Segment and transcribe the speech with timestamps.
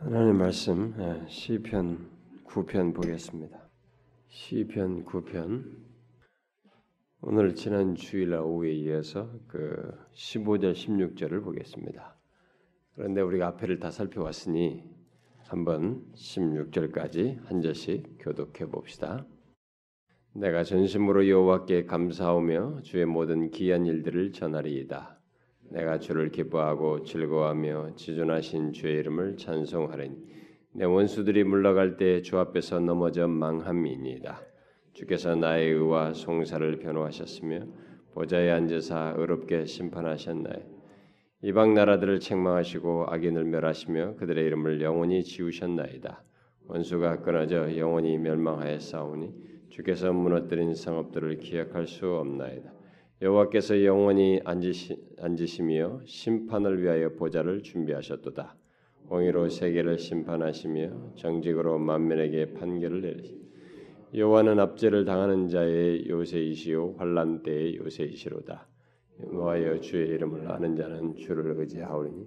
[0.00, 2.08] 하나님 말씀 예, 시편
[2.46, 3.68] 9편 보겠습니다.
[4.28, 5.64] 시편 9편
[7.20, 12.16] 오늘 지난 주일날 오후에 이어서 그 15절 16절을 보겠습니다.
[12.94, 14.84] 그런데 우리가 앞에를 다 살펴왔으니
[15.48, 19.26] 한번 16절까지 한 절씩 교독해 봅시다.
[20.32, 25.17] 내가 전심으로 여호와께 감사하며 주의 모든 기한 일들을 전하리이다.
[25.70, 30.16] 내가 주를 기뻐하고 즐거워하며 지존하신 주의 이름을 찬송하리니
[30.74, 34.40] 내 원수들이 물러갈 때 주 앞에서 넘어져 망함이니이다.
[34.92, 37.66] 주께서 나의 의와 송사를 변호하셨으며
[38.14, 40.78] 보좌에 앉으사 의롭게 심판하셨나요.
[41.42, 46.24] 이방 나라들을 책망하시고 악인을 멸하시며 그들의 이름을 영원히 지우셨나이다.
[46.66, 49.32] 원수가 끊어져 영원히 멸망하였사오니
[49.70, 52.77] 주께서 무너뜨린 성읍들을 기억할 수 없나이다.
[53.20, 58.54] 여호와께서 영원히 앉으시, 앉으시며 심판을 위하여 보좌를 준비하셨도다.
[59.08, 63.36] 공의로 세계를 심판하시며 정직으로 만민에게 판결을 내리시.
[64.14, 68.68] 여호와는 압제를 당하는 자의 요새이시요 환란 때의 요새이시로다.
[69.24, 72.24] 여호와여 주의 이름을 아는 자는 주를 의지하오니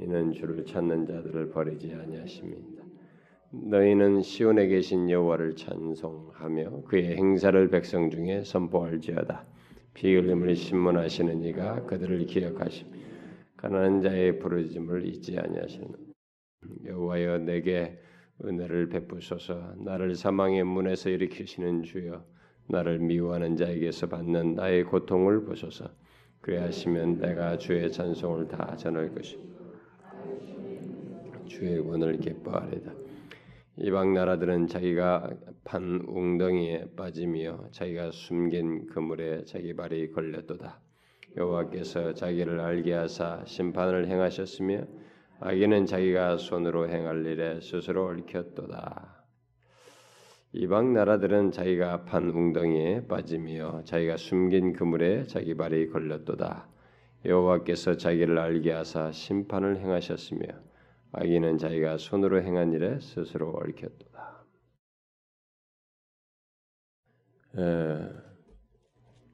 [0.00, 2.82] 이는 주를 찾는 자들을 버리지 아니하십니다.
[3.52, 9.46] 너희는 시온에 계신 여호와를 찬송하며 그의 행사를 백성 중에 선포할지어다.
[9.94, 12.86] 피 흘림을 신문하시는 이가 그들을 기억하심
[13.56, 15.94] 가난한 자의 부르짐을 잊지 아니하시는
[16.86, 17.98] 여호와여 내게
[18.44, 19.74] 은혜를 베푸소서.
[19.78, 22.24] 나를 사망의 문에서 일으키시는 주여
[22.68, 25.90] 나를 미워하는 자에게서 받는 나의 고통을 보소서.
[26.40, 29.38] 그래하시면 내가 주의 찬송을 다 전할 것이
[31.46, 33.01] 주의 권을 기뻐하리다
[33.78, 35.30] 이방 나라들은 자기가
[35.64, 40.78] 판 웅덩이에 빠지며 자기가 숨긴 그물에 자기 발이 걸렸도다.
[41.38, 44.84] 여호와께서 자기를 알게 하사 심판을 행하셨으며
[45.40, 49.24] 악인은 자기가 손으로 행할 일에 스스로 얽혔도다.
[50.52, 56.68] 이방 나라들은 자기가 판 웅덩이에 빠지며 자기가 숨긴 그물에 자기 발이 걸렸도다.
[57.24, 60.71] 여호와께서 자기를 알게 하사 심판을 행하셨으며
[61.12, 64.44] 악인은 자기가 손으로 행한 일에 스스로 얽혔도다.
[67.58, 68.08] 에,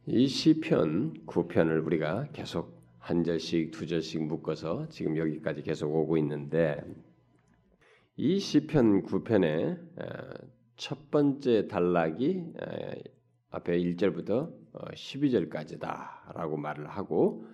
[0.07, 6.83] 이 시편 9편을 우리가 계속 한 절씩 두 절씩 묶어서 지금 여기까지 계속 오고 있는데
[8.17, 9.79] 이 시편 9편의
[10.77, 12.55] 첫 번째 단락이
[13.51, 17.47] 앞에 1절부터 12절까지다라고 말을 하고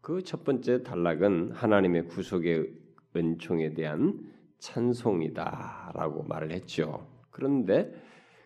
[0.00, 2.81] 그 첫 번째 단락은 하나님의 구속의
[3.16, 4.20] 은총에 대한
[4.58, 7.06] 찬송이다라고 말을 했죠.
[7.30, 7.92] 그런데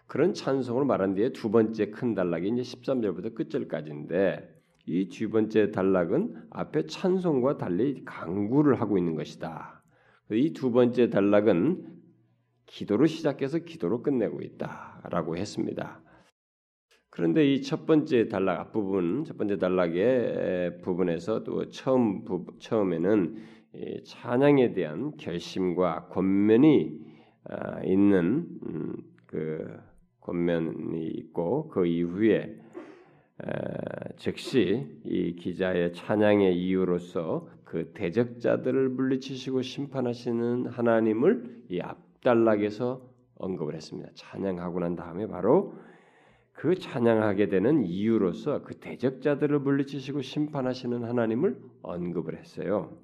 [0.06, 4.54] 그런 찬송을 말한 뒤에 두 번째 큰 단락이 이제 13절부터 끝절까지인데
[4.86, 9.82] 이 두 번째 단락은 앞에 찬송과 달리 강구를 하고 있는 것이다.
[10.30, 11.86] 이 두 번째 단락은
[12.66, 16.00] 기도로 시작해서 기도로 끝내고 있다라고 했습니다.
[17.10, 23.36] 그런데 이 첫 번째 단락 앞부분, 첫 번째 단락의 부분에서 또 처음 부, 처음에는
[24.04, 27.00] 찬양에 대한 결심과 권면이
[27.44, 29.78] 아, 있는 음, 그
[30.20, 32.60] 권면이 있고 그 이후에
[34.16, 43.02] 즉시 이 기자의 찬양의 이유로서 그 대적자들을 물리치시고 심판하시는 하나님을 이 앞단락에서
[43.38, 44.10] 언급을 했습니다.
[44.14, 45.74] 찬양하고 난 다음에 바로
[46.52, 52.96] 그 찬양하게 되는 이유로서 그 대적자들을 물리치시고 심판하시는 하나님을 언급을 했어요.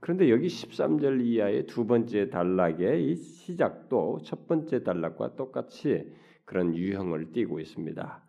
[0.00, 6.10] 그런데 여기 13절 이하의 두 번째 단락의 이 시작도 첫 번째 단락과 똑같이
[6.46, 8.24] 그런 유형을 띠고 있습니다.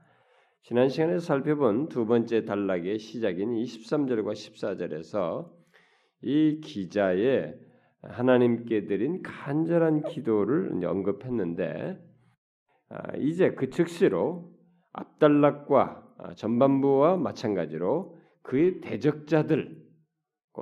[0.64, 5.50] 지난 시간에 살펴본 두 번째 단락의 시작인 23절과 14절에서
[6.22, 7.58] 이 기자의
[8.04, 12.00] 하나님께 드린 간절한 기도를 언급했는데
[12.90, 14.52] 아, 이제 그 즉시로
[14.92, 19.81] 앞단락과 전반부와 마찬가지로 그의 대적자들 곧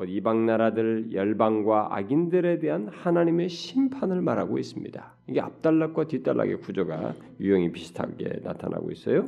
[0.08, 5.16] 이방 나라들 열방과 악인들에 대한 하나님의 심판을 말하고 있습니다.
[5.28, 9.26] 이게 앞단락과 뒷단락의 구조가 유형이 비슷하게 나타나고 있어요.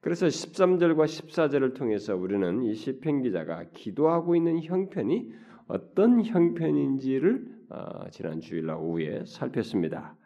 [0.00, 5.32] 그래서 13절과 14절을 통해서 우리는 이 시편 기자가 기도하고 있는 형편이
[5.68, 10.16] 어떤 형편인지를 어, 지난 주일날 오후에 살폈습니다.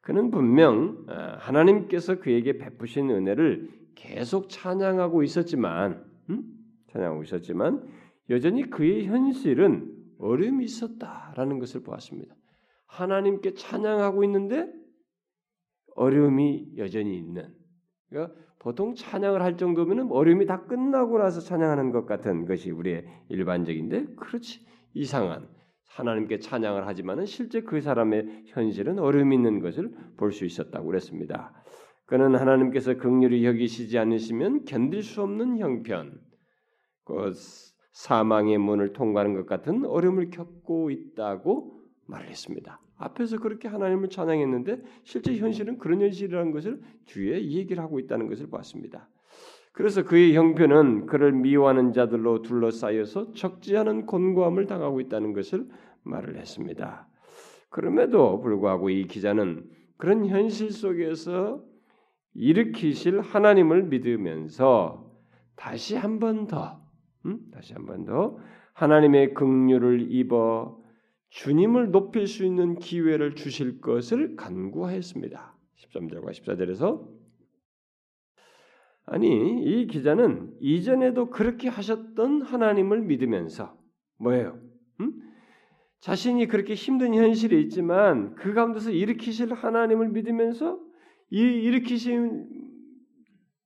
[0.00, 6.42] 그는 분명 어, 하나님께서 그에게 베푸신 은혜를 계속 찬양하고 있었지만, 음?
[6.92, 7.82] 찬양하고 있었지만
[8.30, 12.34] 여전히 그의 현실은 어려움이 있었다라는 것을 보았습니다.
[12.86, 14.72] 하나님께 찬양하고 있는데
[15.96, 17.52] 어려움이 여전히 있는.
[18.08, 24.14] 그러니까 보통 찬양을 할 정도면 어려움이 다 끝나고 나서 찬양하는 것 같은 것이 우리의 일반적인데
[24.16, 25.48] 그렇지 이상한
[25.88, 31.52] 하나님께 찬양을 하지만은 실제 그 사람의 현실은 어려움이 있는 것을 볼 수 있었다고 그랬습니다.
[32.06, 36.20] 그는 하나님께서 극률이 여기시지 않으시면 견딜 수 없는 형편,
[37.04, 37.32] 그
[37.92, 42.80] 사망의 문을 통과하는 것 같은 어려움을 겪고 있다고 말했습니다.
[42.96, 49.08] 앞에서 그렇게 하나님을 찬양했는데 실제 현실은 그런 현실이라는 것을 뒤에 얘기를 하고 있다는 것을 봤습니다.
[49.72, 55.68] 그래서 그의 형편은 그를 미워하는 자들로 둘러싸여서 적지 않은 곤고함을 당하고 있다는 것을
[56.02, 57.08] 말을 했습니다.
[57.70, 59.64] 그럼에도 불구하고 이 기자는
[59.96, 61.62] 그런 현실 속에서
[62.34, 65.10] 일으키실 하나님을 믿으면서
[65.56, 66.79] 다시 한 번 더,
[67.26, 67.50] 음?
[67.52, 68.38] 다시 한 번 더
[68.74, 70.80] 하나님의 긍휼을 입어
[71.30, 75.56] 주님을 높일 수 있는 기회를 주실 것을 간구하였습니다.
[75.76, 77.06] 13절과 14절에서
[79.06, 83.76] 아니 이 기자는 이전에도 그렇게 하셨던 하나님을 믿으면서
[84.18, 84.58] 뭐예요?
[85.00, 85.12] 음?
[86.00, 90.80] 자신이 그렇게 힘든 현실이 있지만 그 가운데서 일으키실 하나님을 믿으면서
[91.30, 92.69] 이 일으키신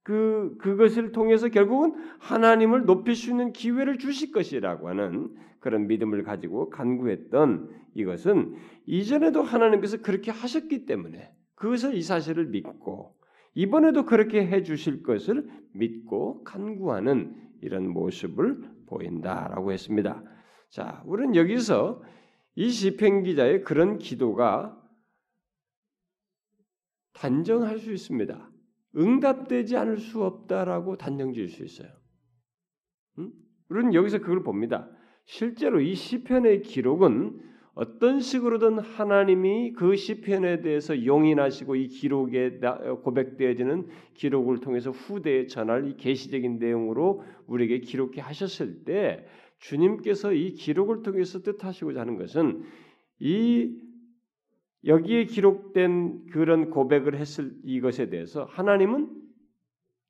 [0.04, 6.68] 그 그것을 통해서 결국은 하나님을 높일 수 있는 기회를 주실 것이라고 하는 그런 믿음을 가지고
[6.68, 8.54] 간구했던 이것은
[8.84, 13.16] 이전에도 하나님께서 그렇게 하셨기 때문에 그것을 이 사실을 믿고
[13.54, 20.22] 이번에도 그렇게 해 주실 것을 믿고 간구하는 이런 모습을 보인다라고 했습니다.
[20.68, 22.02] 자, 우리는 여기서
[22.56, 24.78] 이 시편 기자의 그런 기도가
[27.14, 28.50] 단정할 수 있습니다.
[28.96, 31.88] 응답되지 않을 수 없다라고 단정 지을 수 있어요.
[33.18, 33.32] 음?
[33.68, 34.88] 우리는 여기서 그걸 봅니다.
[35.24, 37.40] 실제로 이 시편의 기록은
[37.74, 42.60] 어떤 식으로든 하나님이 그 시편에 대해서 용인하시고 이 기록에
[43.02, 49.26] 고백되어지는 기록을 통해서 후대에 전할 이 계시적인 내용으로 우리에게 기록해 하셨을 때
[49.58, 52.62] 주님께서 이 기록을 통해서 뜻하시고자 하는 것은
[53.18, 53.76] 이
[54.86, 59.08] 여기에 기록된 그런 고백을 했을 이것에 대해서 하나님은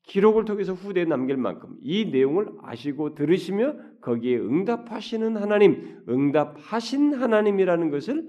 [0.04, 8.28] 기록을 통해서 후대에 남길 만큼 이 내용을 아시고 들으시며 거기에 응답하시는 하나님, 응답하신 하나님이라는 것을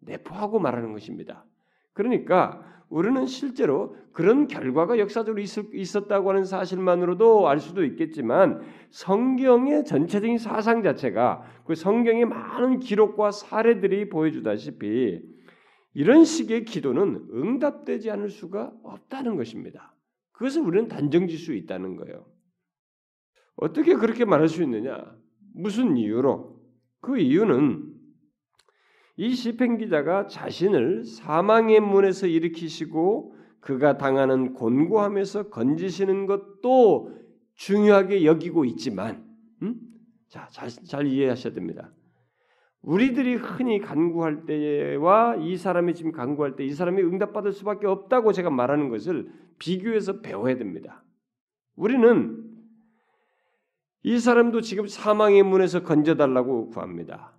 [0.00, 1.44] 내포하고 말하는 것입니다.
[1.92, 10.82] 그러니까 우리는 실제로 그런 결과가 역사적으로 있었다고 하는 사실만으로도 알 수도 있겠지만 성경의 전체적인 사상
[10.82, 15.22] 자체가 그 성경의 많은 기록과 사례들이 보여주다시피
[15.94, 19.94] 이런 식의 기도는 응답되지 않을 수가 없다는 것입니다.
[20.32, 22.26] 그것을 우리는 단정질 수 있다는 거예요.
[23.56, 25.14] 어떻게 그렇게 말할 수 있느냐?
[25.52, 26.60] 무슨 이유로?
[27.00, 27.90] 그 이유는
[29.16, 37.14] 이 시편 기자가 자신을 사망의 문에서 일으키시고 그가 당하는 곤고함에서 건지시는 것도
[37.56, 39.22] 중요하게 여기고 있지만,
[39.62, 39.78] 음?
[40.28, 41.92] 자, 잘, 잘 이해하셔야 됩니다.
[42.82, 48.50] 우리들이 흔히 간구할 때와 이 사람이 지금 간구할 때 이 사람이 응답받을 수밖에 없다고 제가
[48.50, 51.02] 말하는 것을 비교해서 배워야 됩니다.
[51.76, 52.42] 우리는
[54.02, 57.34] 이 사람도 지금 사망의 문에서 건져달라고 구합니다.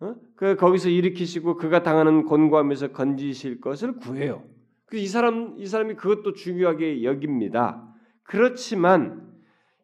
[0.00, 0.14] 어?
[0.34, 4.44] 그 거기서 일으키시고 그가 당하는 곤고함에서 건지실 것을 구해요.
[4.86, 7.86] 그이 사람 이 사람이 그것도 중요하게 여깁니다.
[8.22, 9.26] 그렇지만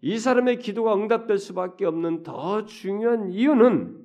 [0.00, 4.03] 이 사람의 기도가 응답될 수밖에 없는 더 중요한 이유는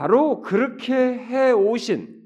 [0.00, 2.22] 바로 그렇게 해 오신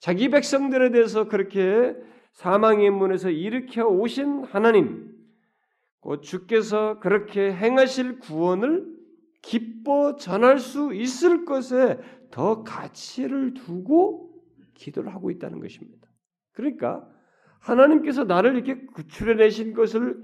[0.00, 1.94] 자기 백성들에 대해서 그렇게
[2.32, 5.14] 사망의 문에서 일으켜 오신 하나님,
[6.00, 8.92] 곧 주께서 그렇게 행하실 구원을
[9.42, 12.00] 기뻐 전할 수 있을 것에
[12.32, 14.32] 더 가치를 두고
[14.74, 16.08] 기도를 하고 있다는 것입니다.
[16.50, 17.08] 그러니까
[17.60, 20.20] 하나님께서 나를 이렇게 구출해 내신 것을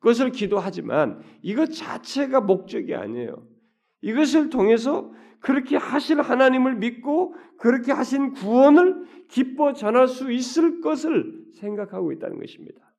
[0.00, 3.57] 것을 기도하지만 이것 자체가 목적이 아니에요.
[4.00, 12.12] 이것을 통해서 그렇게 하실 하나님을 믿고 그렇게 하신 구원을 기뻐 전할 수 있을 것을 생각하고
[12.12, 12.92] 있다는 것입니다.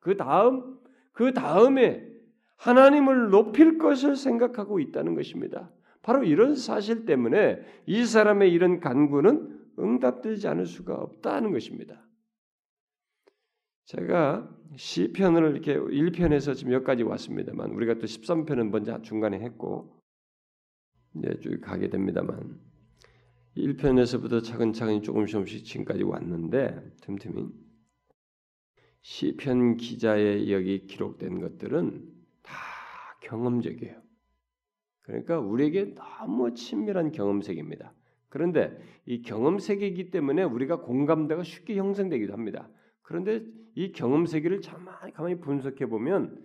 [0.00, 0.78] 그 다음,
[1.12, 2.06] 그 다음에
[2.56, 5.70] 하나님을 높일 것을 생각하고 있다는 것입니다.
[6.02, 12.06] 바로 이런 사실 때문에 이 사람의 이런 간구는 응답되지 않을 수가 없다는 것입니다.
[13.86, 19.99] 제가 시편을 이렇게 1편에서 지금 여기까지 왔습니다만 우리가 또 13편은 먼저 중간에 했고
[21.16, 22.60] 이제 쭉 가게 됩니다만
[23.56, 27.48] 1편에서부터 차근차근 조금씩 조금씩 지금까지 왔는데 틈틈이
[29.02, 32.06] 시편 기자의 여기 기록된 것들은
[32.42, 32.54] 다
[33.22, 34.00] 경험적이에요.
[35.02, 37.94] 그러니까 우리에게 너무 친밀한 경험색입니다.
[38.28, 42.70] 그런데 이 경험색이기 때문에 우리가 공감대가 쉽게 형성되기도 합니다.
[43.02, 46.44] 그런데 이 경험 세계를 가만히, 가만히 분석해 보면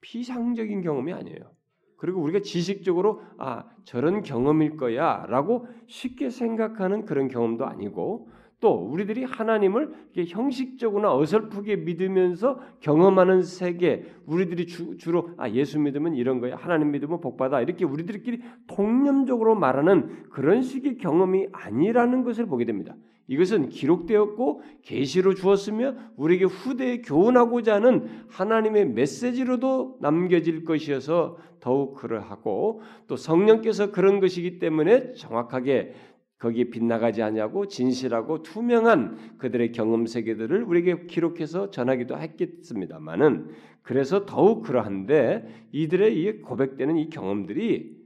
[0.00, 1.54] 피상적인 경험이 아니에요.
[2.00, 9.92] 그리고 우리가 지식적으로 아 저런 경험일 거야라고 쉽게 생각하는 그런 경험도 아니고 또 우리들이 하나님을
[10.28, 17.20] 형식적으로나 어설프게 믿으면서 경험하는 세계, 우리들이 주, 로 아, 예수 믿으면 이런 거야, 하나님 믿으면
[17.20, 22.94] 복 받아 이렇게 우리들끼리 통념적으로 말하는 그런 식의 경험이 아니라는 것을 보게 됩니다.
[23.30, 33.14] 이것은 기록되었고 계시로 주었으며 우리에게 후대에 교훈하고자 하는 하나님의 메시지로도 남겨질 것이어서 더욱 그러하고 또
[33.14, 35.94] 성령께서 그런 것이기 때문에 정확하게
[36.40, 43.50] 거기에 빗나가지 아니하고 진실하고 투명한 그들의 경험 세계들을 우리에게 기록해서 전하기도 했겠습니다만은
[43.82, 47.96] 그래서 더욱 그러한데 이들의 이 고백되는 이 경험들이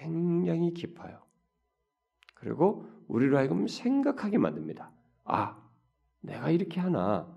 [0.00, 1.18] 굉장히 깊어요.
[2.34, 4.90] 그리고 우리로 하여금 생각하게 만듭니다.
[5.24, 5.62] 아,
[6.20, 7.34] 내가 이렇게 하나?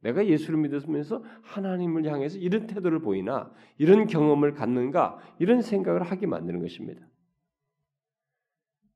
[0.00, 3.52] 내가 예수를 믿으면서 하나님을 향해서 이런 태도를 보이나?
[3.78, 5.18] 이런 경험을 갖는가?
[5.38, 7.06] 이런 생각을 하게 만드는 것입니다.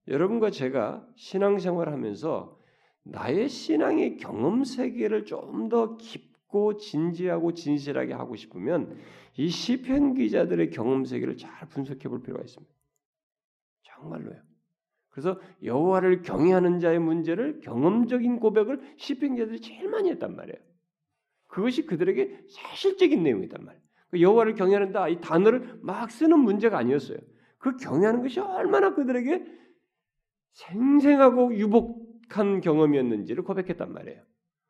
[0.09, 2.59] 여러분과 제가 신앙생활 하면서
[3.05, 8.99] 나의 신앙의 경험 세계를 좀 더 깊고 진지하고 진실하게 하고 싶으면
[9.37, 12.73] 이 시편 기자들의 경험 세계를 잘 분석해 볼 필요가 있습니다.
[13.83, 14.46] 정말로요.
[15.17, 20.59] 그래서 여호와를 경외하는 자의 문제를 경험적인 고백을 시편 기자들이 제일 많이 했단 말이에요.
[21.47, 23.83] 그것이 그들에게 사실적인 내용이단 말이에요.
[24.11, 27.17] 그 여호와를 경외한다 이 단어를 막 쓰는 문제가 아니었어요.
[27.57, 29.43] 그 경외하는 것이 얼마나 그들에게
[30.53, 34.23] 생생하고 유복한 경험이었는지를 고백했단 말이에요.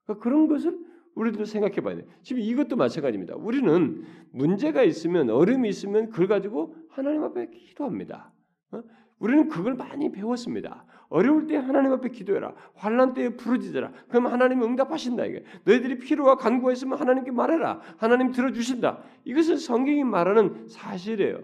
[0.04, 0.78] 그러니까 그런 것을
[1.16, 2.06] 우리도 생각해 봐야 돼요.
[2.22, 3.34] 지금 이것도 마찬가지입니다.
[3.34, 8.32] 우리는 문제가 있으면 어려움이 있으면 그걸 가지고 하나님 앞에 기도합니다.
[8.70, 8.82] 어?
[9.18, 10.84] 우리는 그걸 많이 배웠습니다.
[11.08, 12.54] 어려울 때 하나님 앞에 기도해라.
[12.74, 13.92] 환란 때에 부르짖어라.
[14.08, 15.44] 그럼 하나님이 응답하신다 이게.
[15.64, 17.80] 너희들이 필요와 간구가 있으면 하나님께 말해라.
[17.96, 19.02] 하나님 들어주신다.
[19.24, 21.40] 이것은 성경이 말하는 사실이에요.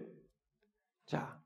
[1.07, 1.38] 자,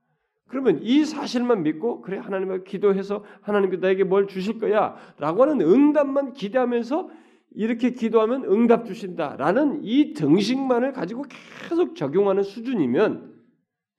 [0.48, 7.10] 그러면 이 사실만 믿고 그래 하나님께 기도해서 하나님께 나에게 뭘 주실 거야라고 하는 응답만 기대하면서
[7.52, 11.24] 이렇게 기도하면 응답 주신다라는 이 등식만을 가지고
[11.68, 13.34] 계속 적용하는 수준이면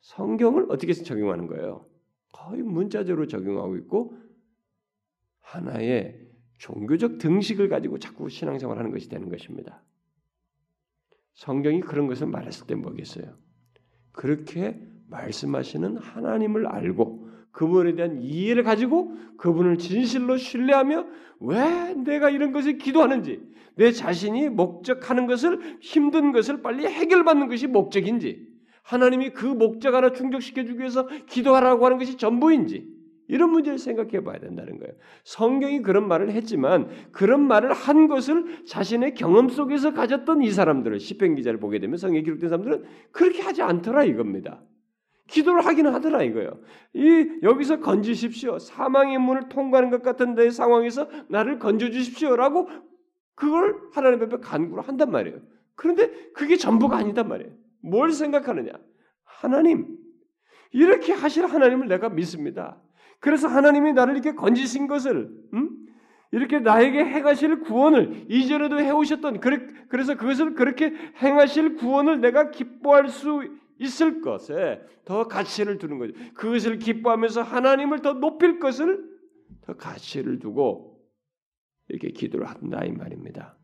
[0.01, 1.86] 성경을 어떻게 적용하는 거예요?
[2.47, 4.17] 거의 문자적으로 적용하고 있고
[5.41, 6.17] 하나의
[6.59, 9.83] 종교적 등식을 가지고 자꾸 신앙생활 하는 것이 되는 것입니다.
[11.35, 13.37] 성경이 그런 것을 말했을 때 뭐겠어요?
[14.13, 21.05] 그렇게 말씀하시는 하나님을 알고 그분에 대한 이해를 가지고 그분을 진실로 신뢰하며
[21.41, 23.41] 왜 내가 이런 것을 기도하는지
[23.75, 28.56] 내 자신이 목적하는 것을 힘든 것을 빨리 해결받는 것이 목적인지
[28.87, 32.87] 하나님이 그 목적 하나 충족시켜 주기 위해서 기도하라고 하는 것이 전부인지
[33.27, 34.93] 이런 문제를 생각해 봐야 된다는 거예요.
[35.25, 41.35] 성경이 그런 말을 했지만 그런 말을 한 것을 자신의 경험 속에서 가졌던 이 사람들을 시편
[41.35, 44.63] 기자를 보게 되면 성경에 기록된 사람들은 그렇게 하지 않더라 이겁니다.
[45.27, 46.57] 기도를 하기는 하더라 이거예요.
[46.93, 48.57] 이 여기서 건지십시오.
[48.59, 52.69] 사망의 문을 통과하는 것 같은 내 상황에서 나를 건져 주십시오라고
[53.35, 55.39] 그걸 하나님 앞에 간구를 한단 말이에요.
[55.75, 57.66] 그런데 그게 전부가 아니단 말이에요.
[57.81, 58.71] 뭘 생각하느냐?
[59.23, 59.97] 하나님
[60.71, 62.81] 이렇게 하실 하나님을 내가 믿습니다.
[63.19, 65.69] 그래서 하나님이 나를 이렇게 건지신 것을 음?
[66.31, 69.39] 이렇게 나에게 행하실 구원을 이전에도 해오셨던
[69.89, 73.43] 그래서 그것을 그렇게 행하실 구원을 내가 기뻐할 수
[73.79, 76.13] 있을 것에 더 가치를 두는 거죠.
[76.33, 79.05] 그것을 기뻐하면서 하나님을 더 높일 것을
[79.61, 80.99] 더 가치를 두고
[81.87, 83.57] 이렇게 기도를 한다 이 말입니다.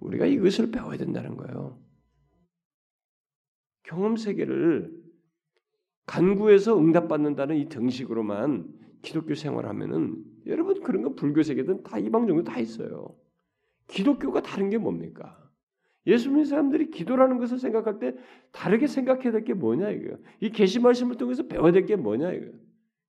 [0.00, 1.78] 우리가 이것을 배워야 된다는 거예요.
[3.84, 4.92] 경험 세계를
[6.06, 8.66] 간구해서 응답받는다는 이 등식으로만
[9.02, 13.14] 기독교 생활하면은 여러분 그런 거 불교 세계든 다 이방 종교 다 있어요.
[13.86, 15.38] 기독교가 다른 게 뭡니까?
[16.06, 18.14] 예수 믿는 사람들이 기도라는 것을 생각할 때
[18.52, 20.18] 다르게 생각해야 될 게 뭐냐 이거예요.
[20.40, 22.52] 이 계시 말씀을 통해서 배워야 될 게 뭐냐 이거예요.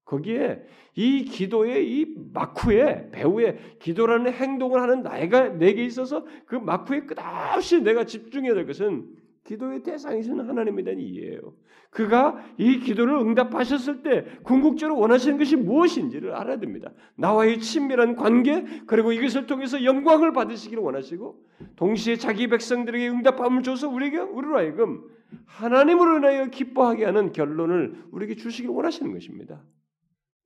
[0.05, 0.61] 거기에
[0.95, 8.05] 이 기도의 이 마쿠에 배우의 기도라는 행동을 하는 나가 내게 있어서 그 마쿠에 끝없이 내가
[8.05, 9.09] 집중해야 될 것은
[9.45, 11.55] 기도의 대상이신 하나님에 대한 이해예요.
[11.91, 16.91] 그가 이 기도를 응답하셨을 때 궁극적으로 원하시는 것이 무엇인지를 알아야 됩니다.
[17.15, 24.17] 나와의 친밀한 관계 그리고 이것을 통해서 영광을 받으시기를 원하시고 동시에 자기 백성들에게 응답함을 줘서 우리에게
[24.17, 25.03] 우리로 하여금
[25.45, 29.63] 하나님으로 인하여 기뻐하게 하는 결론을 우리에게 주시길 원하시는 것입니다.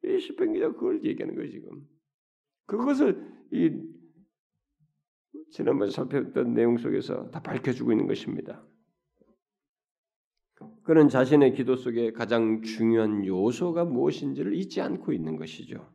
[0.03, 1.87] 이 시편 기자 그걸 얘기하는 거예요 지금.
[2.65, 3.81] 그것을 이
[5.51, 8.63] 지난번에 살펴봤던 내용 속에서 다 밝혀주고 있는 것입니다.
[10.83, 15.93] 그는 자신의 기도 속에 가장 중요한 요소가 무엇인지를 잊지 않고 있는 것이죠.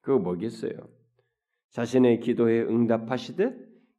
[0.00, 0.72] 그거 뭐겠어요?
[1.70, 3.56] 자신의 기도에 응답하시되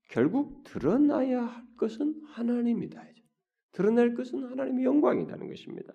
[0.09, 3.03] 결국 드러나야 할 것은 하나님이다.
[3.73, 5.93] 드러낼 것은 하나님의 영광이라는 것입니다.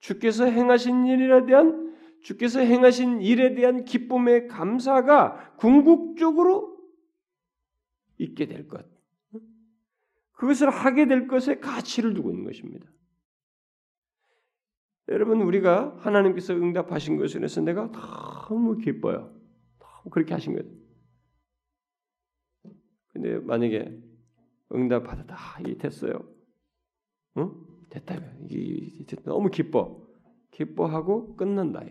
[0.00, 6.76] 주께서 행하신 일에 대한 주께서 행하신 일에 대한 기쁨의 감사가 궁극적으로
[8.18, 8.95] 있게 될 것.
[10.36, 12.86] 그것을 하게 될 것에 가치를 두고 있는 것입니다.
[15.08, 19.34] 여러분 우리가 하나님께서 응답하신 것에 대해서 내가 너무 기뻐요.
[19.78, 20.66] 너무 그렇게 하신 것.
[23.08, 24.02] 근데 만약에
[24.72, 26.28] 응답 받았다, 이 됐어요.
[27.38, 27.52] 응?
[27.88, 28.16] 됐다.
[28.50, 30.06] 이 너무 기뻐.
[30.50, 31.82] 기뻐하고 끝난다.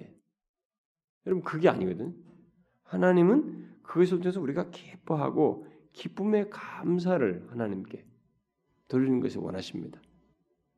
[1.25, 2.15] 여러분 그게 아니거든.
[2.83, 8.05] 하나님은 그것을 통해서 우리가 기뻐하고 기쁨의 감사를 하나님께
[8.87, 10.01] 돌리는 것을 원하십니다.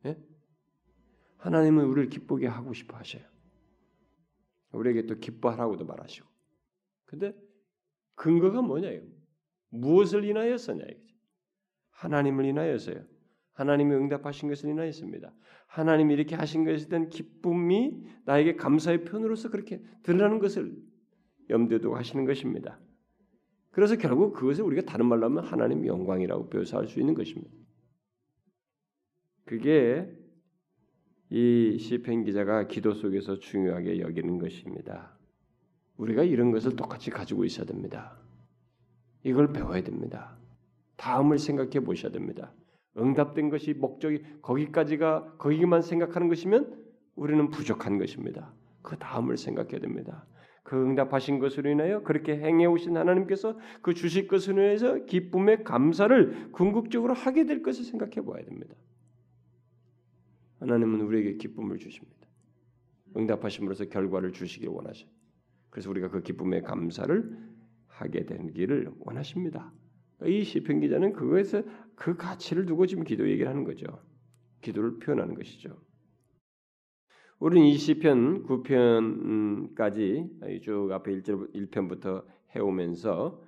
[0.05, 0.17] 예?
[1.37, 3.23] 하나님은 우리를 기쁘게 하고 싶어 하셔요.
[4.71, 6.27] 우리에게 또 기뻐하라고도 말하시고.
[7.05, 7.33] 근데
[8.15, 9.01] 근거가 뭐냐 요?
[9.69, 10.85] 무엇을 인하여서냐.
[11.91, 13.03] 하나님을 인하여서요.
[13.53, 15.33] 하나님이 응답하신 것을 인하였습니다.
[15.67, 20.75] 하나님이 이렇게 하신 것에 대한 기쁨이 나에게 감사의 편으로서 그렇게 드러나는 것을
[21.49, 22.79] 염두에 두고 하시는 것입니다.
[23.71, 27.51] 그래서 결국 그것을 우리가 다른 말로 하면 하나님 영광이라고 묘사할 수 있는 것입니다.
[29.47, 30.05] 그게
[31.29, 35.17] 이 시편 기자가 기도 속에서 중요하게 여기는 것입니다.
[35.95, 38.19] 우리가 이런 것을 똑같이 가지고 있어야 됩니다.
[39.23, 40.37] 이걸 배워야 됩니다.
[40.97, 42.53] 다음을 생각해 보셔야 됩니다.
[42.97, 46.83] 응답된 것이 목적이 거기까지가 거기만 생각하는 것이면
[47.15, 48.53] 우리는 부족한 것입니다.
[48.81, 50.25] 그 다음을 생각해야 됩니다.
[50.63, 57.13] 그 응답하신 것으로 인하여 그렇게 행해 오신 하나님께서 그 주실 것으로 인해서 기쁨의 감사를 궁극적으로
[57.13, 58.75] 하게 될 것을 생각해 보아야 됩니다.
[60.59, 62.27] 하나님은 우리에게 기쁨을 주십니다.
[63.15, 65.07] 응답하심으로써 결과를 주시길 원하셔.
[65.69, 67.37] 그래서 우리가 그 기쁨의 감사를
[67.87, 69.73] 하게 되기를 원하십니다.
[70.25, 71.61] 이 시편 기자는 그거에서
[71.95, 73.85] 그 가치를 두고 지금 기도 얘기를 하는 거죠.
[74.61, 75.79] 기도를 표현하는 것이죠.
[77.39, 83.43] 우리는 이 시편 9편까지 쭉 앞에 1절 1편부터 해 오면서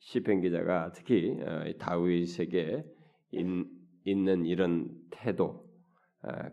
[0.00, 2.84] 시편 기자가 특히 어, 다윗에게
[4.04, 5.61] 있는 이런 태도 아,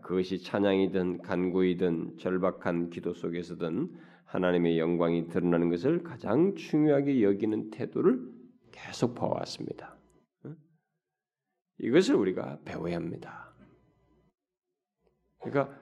[0.02, 3.88] 그것이 찬양이든 간구이든 절박한 기도 속에서든
[4.24, 8.20] 하나님의 영광이 드러나는 것을 가장 중요하게 여기는 태도를
[8.72, 9.96] 계속 봐왔습니다.
[11.78, 13.52] 이것을 우리가 배워야 합니다.
[15.40, 15.74] 그러니까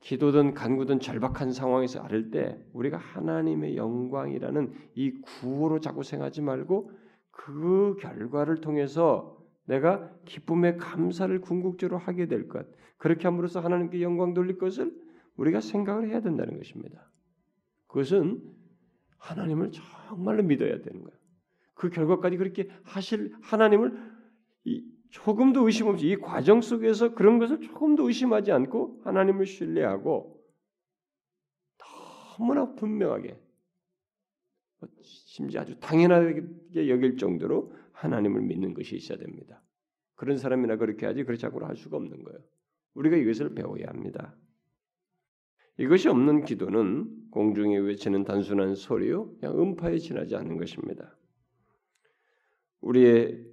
[0.00, 6.92] 기도든 간구든 절박한 상황에서 아를 때 우리가 하나님의 영광이라는 이 구호로 자꾸 생각하지 말고
[7.30, 9.35] 그 결과를 통해서
[9.66, 12.66] 내가 기쁨의 감사를 궁극적으로 하게 될 것.
[12.96, 14.92] 그렇게 함으로써 하나님께 영광 돌릴 것을
[15.36, 17.10] 우리가 생각을 해야 된다는 것입니다.
[17.88, 18.42] 그것은
[19.18, 21.18] 하나님을 정말로 믿어야 되는 거예요.
[21.74, 24.16] 그 결과까지 그렇게 하실 하나님을
[25.10, 30.42] 조금도 의심 없이 이 과정 속에서 그런 것을 조금도 의심하지 않고 하나님을 신뢰하고
[32.38, 33.38] 너무나 분명하게
[35.02, 36.42] 심지어 아주 당연하게
[36.74, 39.62] 여길 정도로 하나님을 믿는 것이 있어야 됩니다.
[40.14, 42.38] 그런 사람이나 그렇게 하지 그렇지 않고는 할 수가 없는 거예요.
[42.94, 44.34] 우리가 이것을 배워야 합니다.
[45.78, 51.16] 이것이 없는 기도는 공중에 외치는 단순한 소리요, 그냥 음파에 지나지 않는 것입니다.
[52.80, 53.44] 우리의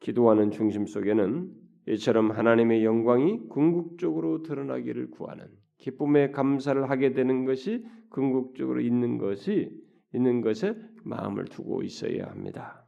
[0.00, 1.52] 기도하는 중심 속에는
[1.88, 9.70] 이처럼 하나님의 영광이 궁극적으로 드러나기를 구하는 기쁨의 감사를 하게 되는 것이 궁극적으로 있는 것이
[10.14, 12.85] 있는 것에 마음을 두고 있어야 합니다.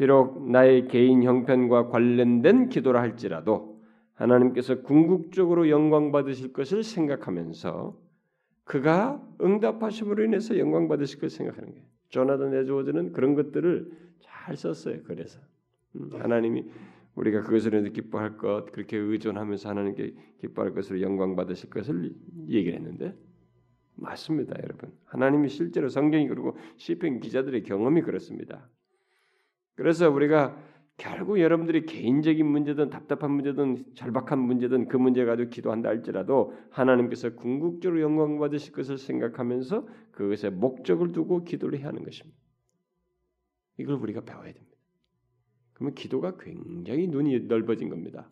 [0.00, 3.82] 비록 나의 개인 형편과 관련된 기도라 할지라도
[4.14, 8.00] 하나님께서 궁극적으로 영광 받으실 것을 생각하면서
[8.64, 11.84] 그가 응답하심으로 인해서 영광 받으실 것을 생각하는 거예요.
[12.08, 15.02] 조나단 에즈워즈는 그런 것들을 잘 썼어요.
[15.04, 15.38] 그래서
[15.96, 16.64] 음, 하나님이
[17.14, 22.14] 우리가 그것을 인해 기뻐할 것 그렇게 의존하면서 하나님께 기뻐할 것으로 영광 받으실 것을
[22.48, 23.14] 얘기를 했는데
[23.96, 24.94] 맞습니다, 여러분.
[25.04, 28.66] 하나님이 실제로 성경이 그리고 시편 기자들의 경험이 그렇습니다.
[29.80, 30.62] 그래서 우리가
[30.98, 38.02] 결국 여러분들이 개인적인 문제든 답답한 문제든 절박한 문제든 그 문제 가지고 기도한다 할지라도 하나님께서 궁극적으로
[38.02, 42.38] 영광 받으실 것을 생각하면서 그것에 목적을 두고 기도를 해야 하는 것입니다.
[43.78, 44.76] 이걸 우리가 배워야 됩니다.
[45.72, 48.30] 그러면 기도가 굉장히 눈이 넓어진 겁니다.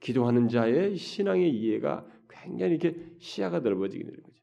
[0.00, 4.42] 기도하는 자의 신앙의 이해가 굉장히 이렇게 시야가 넓어지게 되는 거죠.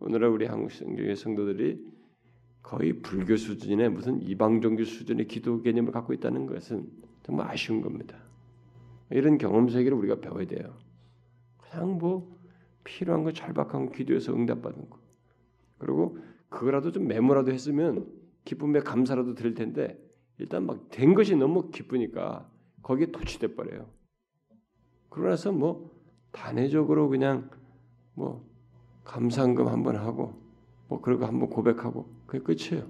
[0.00, 2.01] 오늘날 우리 한국 성경의 성도들이
[2.62, 6.88] 거의 불교 수준의 무슨 이방 종교 수준의 기도 개념을 갖고 있다는 것은
[7.22, 8.16] 정말 아쉬운 겁니다.
[9.10, 10.76] 이런 경험 세계를 우리가 배워야 돼요.
[11.58, 12.36] 그냥 뭐
[12.84, 14.98] 필요한 거 절박한 기도해서 응답받은 거.
[15.78, 18.06] 그리고 그거라도 좀 메모라도 했으면
[18.44, 19.98] 기쁨에 감사라도 드릴 텐데
[20.38, 22.48] 일단 막 된 것이 너무 기쁘니까
[22.82, 23.86] 거기에 도취돼 버려요.
[25.08, 25.90] 그러나서 뭐
[26.32, 27.50] 단회적으로 그냥
[28.14, 28.48] 뭐
[29.04, 30.41] 감상금 한번 하고
[30.92, 32.86] 뭐 그러고 한번 고백하고 그게 끝이에요.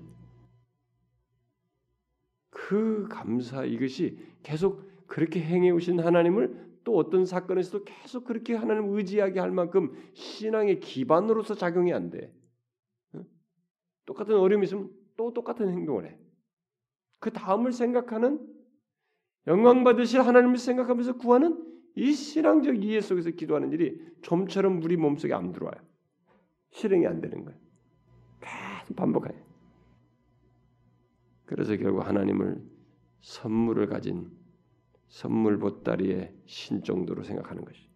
[2.50, 9.38] 그 감사 이것이 계속 그렇게 행해 오신 하나님을 또 어떤 사건에서도 계속 그렇게 하나님 의지하게
[9.38, 12.34] 할 만큼 신앙의 기반으로서 작용이 안 돼.
[14.04, 16.18] 똑같은 어려움이 있으면 또 똑같은 행동을 해.
[17.20, 18.44] 그 다음을 생각하는
[19.46, 25.52] 영광 받으실 하나님을 생각하면서 구하는 이 신앙적 이해 속에서 기도하는 일이 좀처럼 우리 몸속에 안
[25.52, 25.76] 들어와요.
[26.72, 27.62] 실행이 안 되는 거예요.
[28.82, 29.40] 계속 반복해요.
[31.46, 32.62] 그래서 결국 하나님을
[33.20, 34.30] 선물을 가진
[35.08, 37.88] 선물 보따리의 신 정도로 생각하는 것이.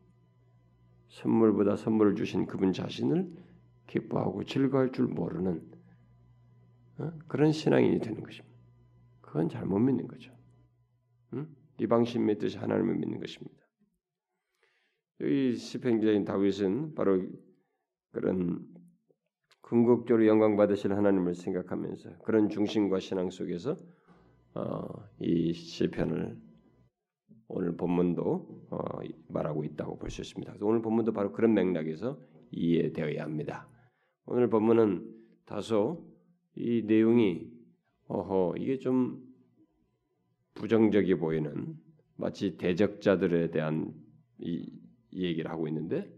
[1.09, 3.33] 선물보다 선물을 주신 그분 자신을
[3.87, 5.63] 기뻐하고 즐거워할 줄 모르는
[6.99, 7.13] 어?
[7.27, 8.57] 그런 신앙인이 되는 것입니다.
[9.23, 10.33] 그건 잘못 믿는 거죠.
[11.35, 11.49] 응?
[11.79, 13.57] 이방신 믿듯이 하나님을 믿는 것입니다.
[15.21, 17.23] 여기 시편 기자인 다윗은 바로
[18.13, 18.76] 그런
[19.67, 23.77] 궁극적으로 영광 받으실 하나님을 생각하면서 그런 중심과 신앙 속에서
[24.55, 24.87] 어,
[25.19, 26.39] 이 시편을
[27.49, 28.79] 오늘 본문도 어,
[29.29, 30.55] 말하고 있다고 볼 수 있습니다.
[30.61, 32.19] 오늘 본문도 바로 그런 맥락에서
[32.53, 33.69] 이해되어야 합니다.
[34.27, 35.05] 오늘 본문은
[35.47, 36.07] 다소
[36.55, 37.51] 이 내용이
[38.07, 39.21] 어허 이게 좀
[40.55, 41.75] 부정적이 보이는
[42.17, 43.93] 마치 대적자들에 대한
[44.39, 46.09] 이, 이 얘기를 하고 있는데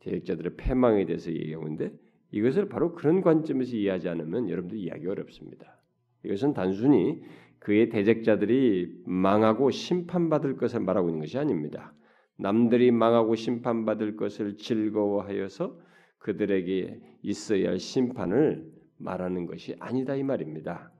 [0.00, 2.03] 대적자들의 패망에 대해서 얘기하고 있는데
[2.34, 5.80] 이것을 바로 그런 관점에서 이해하지 않으면 여러분들 이해하기 어렵습니다.
[6.24, 7.22] 이것은 단순히
[7.60, 11.94] 그의 대적자들이 망하고 심판받을 것을 말하고 있는 것이 아닙니다.
[12.36, 15.78] 남들이 망하고 심판받을 것을 즐거워하여서
[16.18, 20.92] 그들에게 있어야 할 심판을 말하는 것이 아니다 이 말입니다.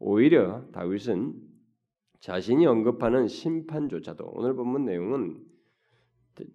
[0.00, 1.34] 오히려 다윗은
[2.18, 5.38] 자신이 언급하는 심판조차도 오늘 본문 내용은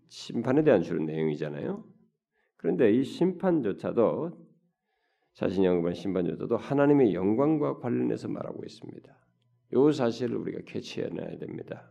[0.10, 1.91] 심판에 대한 주로 내용이잖아요.
[2.62, 4.38] 그런데 이 심판조차도
[5.34, 9.18] 자신이 언급한 심판조차도 하나님의 영광과 관련해서 말하고 있습니다.
[9.74, 11.90] 이 사실을 우리가 캐치해내야 됩니다.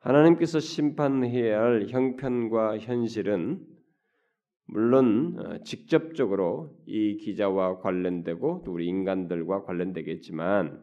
[0.00, 3.64] 하나님께서 심판해야 할 형편과 현실은
[4.64, 10.82] 물론 어, 직접적으로 이 기자와 관련되고 또 우리 인간들과 관련되겠지만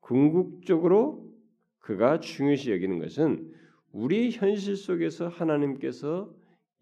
[0.00, 1.32] 궁극적으로
[1.78, 3.52] 그가 중요시 여기는 것은
[3.90, 6.32] 우리 현실 속에서 하나님께서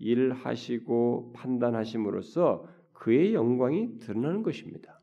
[0.00, 5.00] 일하시고 판단하심으로써 그의 영광이 드러나는 것입니다.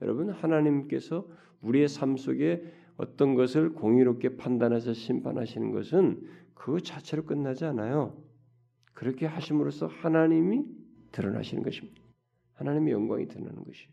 [0.00, 1.28] 여러분 하나님께서
[1.60, 2.64] 우리의 삶 속에
[2.96, 8.22] 어떤 것을 공의롭게 판단해서 심판하시는 것은 그 자체로 끝나지 않아요.
[8.94, 10.64] 그렇게 하심으로써 하나님이
[11.12, 12.00] 드러나시는 것입니다.
[12.54, 13.88] 하나님의 영광이 드러나는 것이.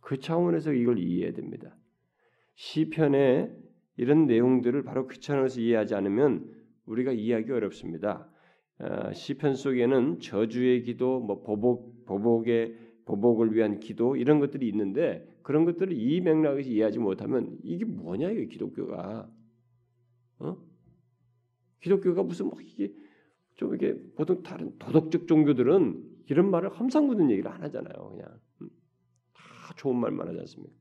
[0.00, 1.76] 그 차원에서 이걸 이해해야 됩니다.
[2.54, 3.54] 시편의
[3.96, 6.50] 이런 내용들을 바로 그 차원에서 이해하지 않으면
[6.86, 8.28] 우리가 이해하기 어렵습니다.
[8.80, 15.64] 어, 시편 속에는 저주의 기도, 뭐 보복, 보복의 보복을 위한 기도 이런 것들이 있는데 그런
[15.64, 19.30] 것들을 이 맥락에서 이해하지 못하면 이게 뭐냐 이게 기독교가
[20.40, 20.56] 어?
[21.80, 22.92] 기독교가 무슨 뭐 이게
[23.54, 28.10] 좀 이게 보통 다른 도덕적 종교들은 이런 말을 험상궂은 얘기를 안 하잖아요.
[28.10, 28.68] 그냥 음,
[29.32, 30.74] 다 좋은 말만 하지 않습니까?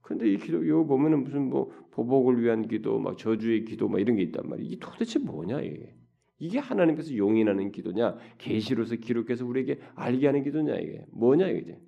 [0.00, 4.22] 근데 이 기독교 보면은 무슨 뭐 보복을 위한 기도, 막 저주의 기도, 막 이런 게
[4.22, 4.66] 있단 말이에요.
[4.66, 5.94] 이게 도대체 뭐냐 이게?
[6.38, 11.80] 이게 하나님께서 용인하는 기도냐, 계시로서 기록해서 우리에게 알게 하는 기도냐 이게 뭐냐 이게?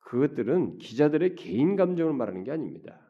[0.00, 3.00] 그것들은 기자들의 개인 감정을 말하는 게 아닙니다.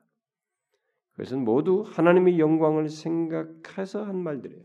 [1.13, 4.63] 그것은 모두 하나님의 영광을 생각해서 한 말들이에요.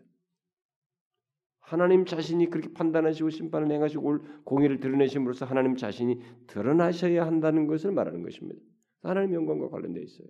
[1.60, 8.62] 하나님 자신이 그렇게 판단하시고 심판을 행하시고 공의를 드러내심으로써 하나님 자신이 드러나셔야 한다는 것을 말하는 것입니다.
[9.02, 10.28] 하나님 영광과 관련되어 있어요.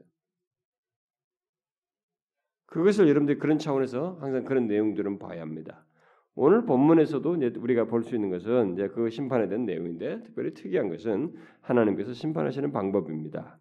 [2.68, 5.86] 그것을 여러분들이 그런 차원에서 항상 그런 내용들은 봐야 합니다.
[6.36, 11.34] 오늘 본문에서도 우리가 볼 수 있는 것은 이제 그 심판에 대한 내용인데 특별히 특이한 것은
[11.62, 13.58] 하나님께서 심판하시는 방법입니다.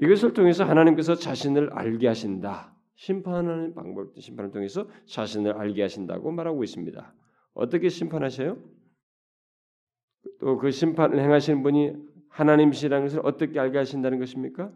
[0.00, 2.76] 이것을 통해서 하나님께서 자신을 알게 하신다.
[2.94, 7.14] 심판하는 방법, 심판을 통해서 자신을 알게 하신다고 말하고 있습니다.
[7.54, 8.56] 어떻게 심판하세요?
[10.40, 11.94] 또 그 심판을 행하시는 분이
[12.28, 14.72] 하나님이시라는 것을 어떻게 알게 하신다는 것입니까?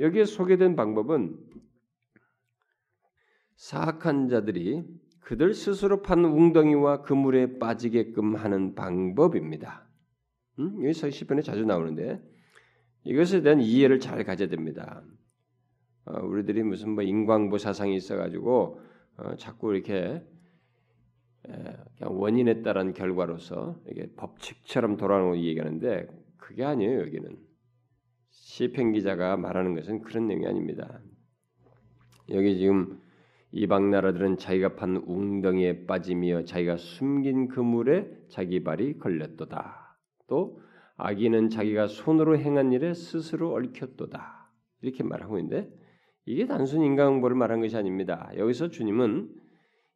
[0.00, 1.36] 여기에 소개된 방법은
[3.58, 4.84] 사악한 자들이
[5.20, 9.84] 그들 스스로 판 웅덩이와 그물에 빠지게끔 하는 방법입니다.
[10.60, 10.78] 음?
[10.84, 12.22] 여기 시편에 자주 나오는데
[13.04, 15.02] 이것에 대한 이해를 잘 가져야 됩니다.
[16.04, 18.80] 어, 우리들이 무슨 뭐 인광보 사상이 있어가지고
[19.16, 20.22] 어, 자꾸 이렇게
[21.48, 27.36] 에, 원인에 따른 결과로서 이게 법칙처럼 돌아오는 거 얘기하는데 그게 아니에요 여기는
[28.30, 31.00] 시편 기자가 말하는 것은 그런 내용이 아닙니다.
[32.30, 32.97] 여기 지금
[33.52, 39.96] 이방 나라들은 자기가 판 웅덩이에 빠지며 자기가 숨긴 그물에 자기 발이 걸렸도다.
[40.26, 40.60] 또
[40.96, 44.50] 악인은 자기가 손으로 행한 일에 스스로 얽혔도다.
[44.82, 45.70] 이렇게 말하고 있는데
[46.26, 48.30] 이게 단순 인간응보를 말한 것이 아닙니다.
[48.36, 49.30] 여기서 주님은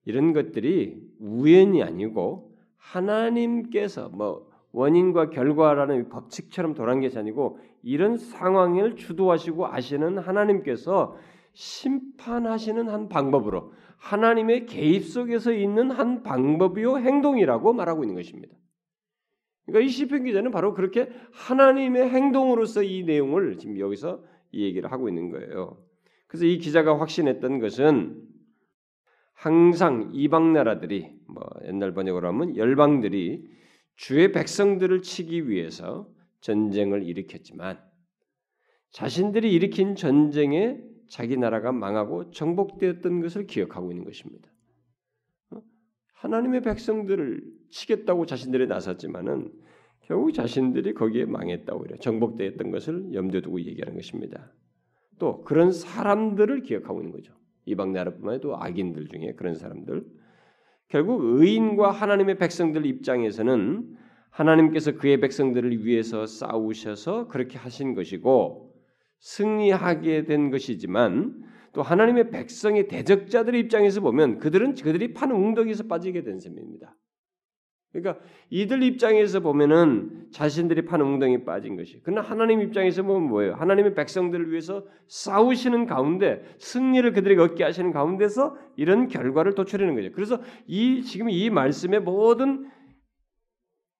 [0.07, 9.67] 이런 것들이 우연이 아니고 하나님께서 뭐 원인과 결과라는 법칙처럼 돌아간 것이 아니고 이런 상황을 주도하시고
[9.67, 11.17] 아시는 하나님께서
[11.55, 18.55] 심판하시는 한 방법으로 하나님의 개입 속에서 있는 한 방법이요 행동이라고 말하고 있는 것입니다.
[19.67, 25.09] 그러니까 이 시편 기자는 바로 그렇게 하나님의 행동으로서 이 내용을 지금 여기서 이 얘기를 하고
[25.09, 25.79] 있는 거예요.
[26.27, 28.21] 그래서 이 기자가 확신했던 것은
[29.35, 33.45] 항상 이방 나라들이 뭐 옛날 번역으로 하면 열방들이
[33.97, 36.09] 주의 백성들을 치기 위해서
[36.41, 37.81] 전쟁을 일으켰지만
[38.91, 40.81] 자신들이 일으킨 전쟁에
[41.13, 44.49] 자기 나라가 망하고 정복되었던 것을 기억하고 있는 것입니다.
[45.51, 45.61] 어?
[46.15, 49.53] 하나님의 백성들을 치겠다고 자신들이 나섰지만은
[50.07, 51.99] 결국 자신들이 거기에 망했다고 그래요.
[51.99, 54.51] 정복되었던 것을 염두에 두고 얘기하는 것입니다.
[55.19, 57.35] 또 그런 사람들을 기억하고 있는 거죠.
[57.67, 60.07] 이방 나라뿐만 아니라 악인들 중에 그런 사람들.
[60.89, 63.99] 결국 의인과 하나님의 백성들 입장에서는
[64.31, 68.72] 하나님께서 그의 백성들을 위해서 싸우셔서 그렇게 하신 것이고
[69.23, 76.39] 승리하게 된 것이지만 또 하나님의 백성의 대적자들의 입장에서 보면 그들은 그들이 판 웅덩이에서 빠지게 된
[76.39, 76.95] 셈입니다.
[77.93, 82.01] 그러니까 이들 입장에서 보면은 자신들이 판 웅덩이에 빠진 것이.
[82.03, 83.55] 그러나 하나님 입장에서 보면 뭐예요?
[83.55, 90.11] 하나님의 백성들을 위해서 싸우시는 가운데 승리를 그들에게 얻게 하시는 가운데서 이런 결과를 도출하는 거죠.
[90.13, 92.69] 그래서 이 지금 이 말씀의 모든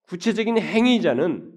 [0.07, 1.52] 구체적인 행위자는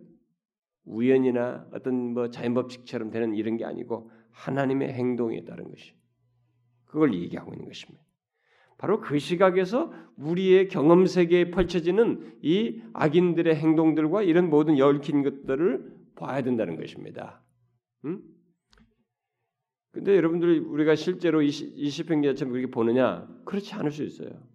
[0.86, 5.94] 우연이나 어떤 뭐 자연 법칙처럼 되는 이런 게 아니고 하나님의 행동에 따른 것이.
[6.84, 8.04] 그걸 얘기하고 있는 것입니다.
[8.78, 16.42] 바로 그 시각에서 우리의 경험 세계에 펼쳐지는 이 악인들의 행동들과 이런 모든 얽힌 것들을 봐야
[16.42, 17.42] 된다는 것입니다.
[18.04, 18.22] 음?
[19.92, 23.26] 근데 여러분들 우리가 실제로 이 시편 기자처럼 그렇게 보느냐?
[23.46, 24.46] 그렇지 않을 수 있어요.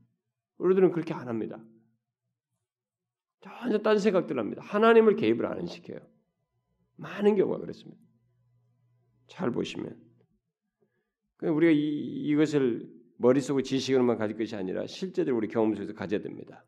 [0.59, 1.59] 우리들은 그렇게 안 합니다.
[3.41, 4.61] 전혀 딴 생각들 합니다.
[4.63, 5.99] 하나님을 개입을 안 시켜요.
[6.95, 8.01] 많은 경우가 그렇습니다.
[9.27, 9.97] 잘 보시면
[11.41, 16.65] 우리가 이, 이것을 머릿속에 지식으로만 가질 것이 아니라 실제로 우리 경험 속에서 가져야 됩니다.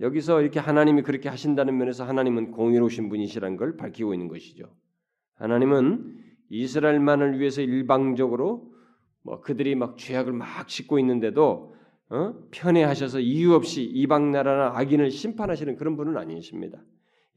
[0.00, 4.74] 여기서 이렇게 하나님이 그렇게 하신다는 면에서 하나님은 공의로우신 분이시라는 걸 밝히고 있는 것이죠.
[5.34, 8.72] 하나님은 이스라엘만을 위해서 일방적으로
[9.22, 11.74] 뭐 그들이 막 죄악을 막 짓고 있는데도
[12.10, 12.34] 어?
[12.50, 16.82] 편애하셔서 이유 없이 이방 나라나 악인을 심판하시는 그런 분은 아니십니다.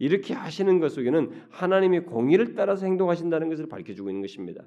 [0.01, 4.63] 이렇게 하시는 것 속에는 하나님의 공의를 따라서 행동하신다는 것을 밝혀주고 있는 것입니다.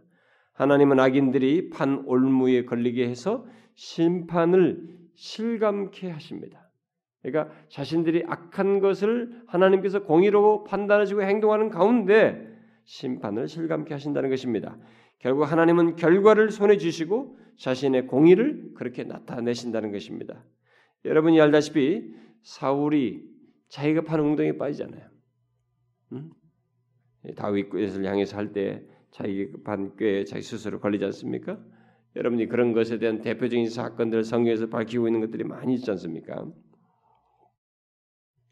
[0.53, 3.44] 하나님은 악인들이 판 올무에 걸리게 해서
[3.75, 6.70] 심판을 실감케 하십니다.
[7.20, 12.47] 그러니까 자신들이 악한 것을 하나님께서 공의로 판단하시고 행동하는 가운데
[12.85, 14.79] 심판을 실감케 하신다는 것입니다.
[15.18, 20.44] 결국 하나님은 결과를 손에 쥐시고 자신의 공의를 그렇게 나타내신다는 것입니다.
[21.05, 23.25] 여러분이 알다시피 사울이
[23.70, 25.13] 자기가 판 웅덩이에 빠지잖아요.
[26.14, 26.31] 응?
[27.37, 31.59] 다윗을 향해서 할 때 자기 반꾀에 자기 스스로 걸리지 않습니까?
[32.16, 36.50] 여러분이 그런 것에 대한 대표적인 사건들 성경에서 밝히고 있는 것들이 많이 있지 않습니까?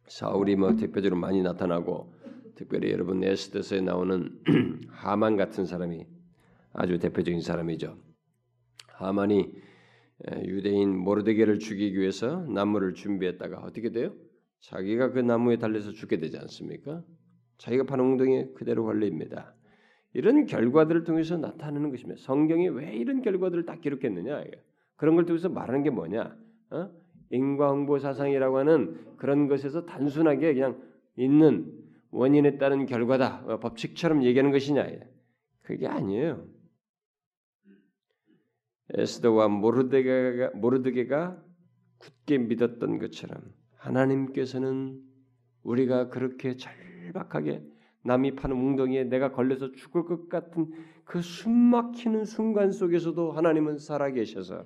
[0.07, 2.14] 사울이 뭐 대표적으로 많이 나타나고
[2.55, 4.40] 특별히 여러분 에스더서에 나오는
[4.90, 6.07] 하만 같은 사람이
[6.72, 7.98] 아주 대표적인 사람이죠.
[8.88, 9.53] 하만이
[10.44, 14.14] 유대인 모르드게를 죽이기 위해서 나무를 준비했다가 어떻게 돼요?
[14.61, 17.03] 자기가 그 나무에 달려서 죽게 되지 않습니까?
[17.62, 19.55] 자기가 판 웅덩이에 그대로 걸립니다.
[20.14, 22.20] 이런 결과들을 통해서 나타나는 것입니다.
[22.20, 24.44] 성경이 왜 이런 결과들을 딱 기록했느냐?
[24.96, 26.37] 그런 걸 통해서 말하는 게 뭐냐?
[26.70, 26.90] 어?
[27.31, 30.83] 인과응보 사상이라고 하는 그런 것에서 단순하게 그냥
[31.16, 31.72] 있는
[32.11, 34.85] 원인에 따른 결과다 어, 법칙처럼 얘기하는 것이냐?
[35.62, 36.44] 그게 아니에요.
[38.94, 41.40] 에스더와 모르드게가, 모르드게가
[41.98, 43.40] 굳게 믿었던 것처럼
[43.77, 45.01] 하나님께서는
[45.62, 46.57] 우리가 그렇게
[47.03, 47.62] 절박하게
[48.05, 50.71] 남이 파는 웅덩이에 내가 걸려서 죽을 것 같은
[51.05, 54.65] 그 숨막히는 순간 속에서도 하나님은 살아계셔서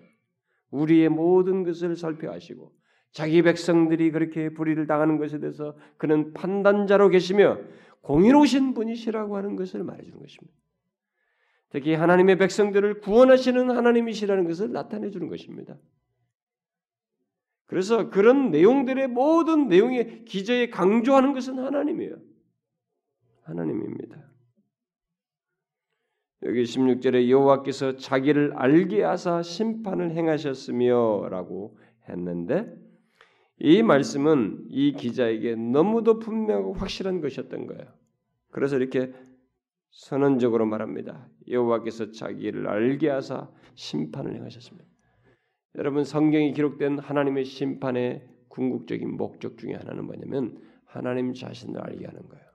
[0.71, 2.73] 우리의 모든 것을 살펴하시고
[3.13, 7.59] 자기 백성들이 그렇게 불의를 당하는 것에 대해서 그는 판단자로 계시며
[8.03, 10.57] 공의로우신 분이시라고 하는 것을 말해주는 것입니다.
[11.71, 15.77] 특히 하나님의 백성들을 구원하시는 하나님이시라는 것을 나타내 주는 것입니다.
[17.67, 22.17] 그래서 그런 내용들의 모든 내용의 기저에 강조하는 것은 하나님이에요.
[23.43, 24.25] 하나님입니다.
[26.43, 32.73] 여기 16절에 여호와께서 자기를 알게 하사 심판을 행하셨으며라고 했는데
[33.59, 37.87] 이 말씀은 이 기자에게 너무도 분명하고 확실한 것이었던 거예요.
[38.51, 39.13] 그래서 이렇게
[39.91, 41.29] 선언적으로 말합니다.
[41.49, 44.96] 여호와께서 자기를 알게 하사 심판을 행하셨습니다.
[45.77, 52.47] 여러분 성경에 기록된 하나님의 심판의 궁극적인 목적 중에 하나는 뭐냐면 하나님 자신을 알게 하는 거예요.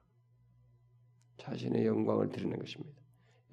[1.38, 2.99] 자신의 영광을 드리는 것입니다.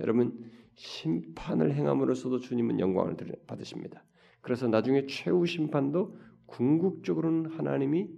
[0.00, 4.04] 여러분 심판을 행함으로써도 주님은 영광을 받으십니다.
[4.40, 8.08] 그래서 나중에 최후 심판도 궁극적으로는 하나님이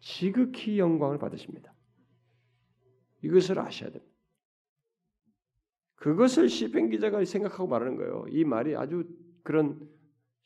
[0.00, 1.72] 지극히 영광을 받으십니다.
[3.22, 4.10] 이것을 아셔야 됩니다.
[5.96, 8.24] 그것을 시편 기자가 생각하고 말하는 거예요.
[8.30, 9.04] 이 말이 아주
[9.42, 9.88] 그런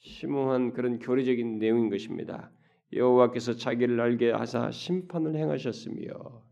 [0.05, 2.51] 심오한 그런 교리적인 내용인 것입니다.
[2.93, 6.45] 여호와께서 자기를 알게 하사 심판을 행하셨으며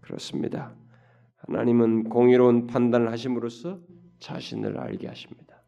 [0.00, 0.74] 그렇습니다.
[1.36, 3.80] 하나님은 공의로운 판단을 하심으로써
[4.18, 5.62] 자신을 알게 하십니다.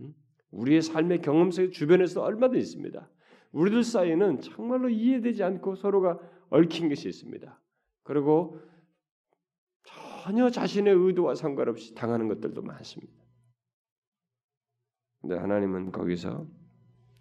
[0.00, 0.14] 음?
[0.50, 3.10] 우리의 삶의 경험 속에 주변에서 얼마든지 있습니다.
[3.52, 6.18] 우리들 사이에는 정말로 이해되지 않고 서로가
[6.50, 7.60] 얽힌 것이 있습니다.
[8.02, 8.60] 그리고
[10.22, 13.27] 전혀 자신의 의도와 상관없이 당하는 것들도 많습니다.
[15.20, 16.48] 근데 하나님은 거기서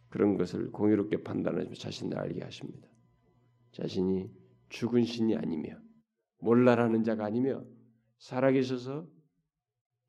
[0.09, 2.87] 그런 것을 공의롭게 판단하시며 자신을 알게 하십니다.
[3.71, 4.31] 자신이
[4.69, 5.77] 죽은 신이 아니며
[6.39, 7.63] 몰라라는 자가 아니며
[8.19, 9.07] 살아계셔서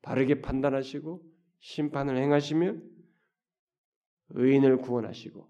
[0.01, 1.23] 바르게 판단하시고
[1.59, 2.75] 심판을 행하시며
[4.29, 5.49] 의인을 구원하시고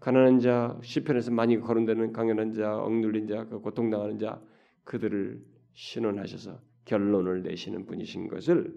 [0.00, 4.40] 가난한 자 시편에서 많이 거론되는 강연한 자, 억눌린 자, 그 고통당하는 자
[4.84, 8.74] 그들을 신원하셔서 결론을 내시는 분이신 것을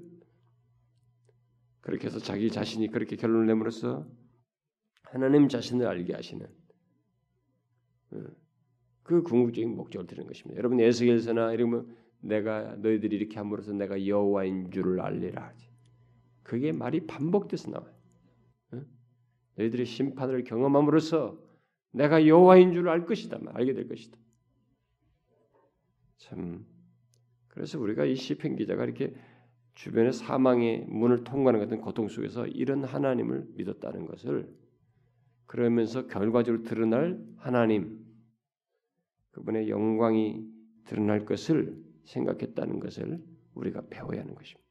[1.90, 4.08] 그렇게 해서 자기 자신이 그렇게 결론을 내므로써
[5.02, 6.46] 하나님 자신을 알게 하시는
[8.12, 8.24] 어,
[9.02, 10.60] 그 궁극적인 목적을 드리는 것입니다.
[10.60, 15.68] 여러분 에스겔서나 이러면 내가 너희들이 이렇게 함으로써 내가 여호와인 줄을 알리라 하지.
[16.44, 17.94] 그게 말이 반복돼서 나와요.
[18.74, 18.82] 어?
[19.56, 21.42] 너희들이 심판을 경험함으로써
[21.92, 23.40] 내가 여호와인 줄을 알 것이다.
[23.48, 24.16] 알게 될 것이다.
[26.18, 26.68] 참
[27.48, 29.16] 그래서 우리가 이 시편 기자가 이렇게
[29.80, 34.54] 주변의 사망의 문을 통과하는 같은 고통 속에서 이런 하나님을 믿었다는 것을
[35.46, 38.06] 그러면서 결과적으로 드러날 하나님
[39.32, 40.46] 그분의 영광이
[40.84, 44.68] 드러날 것을 생각했다는 것을 우리가 배워야 하는 것입니다.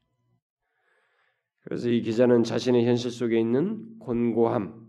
[1.61, 4.89] 그래서 이 기자는 자신의 현실 속에 있는 곤고함,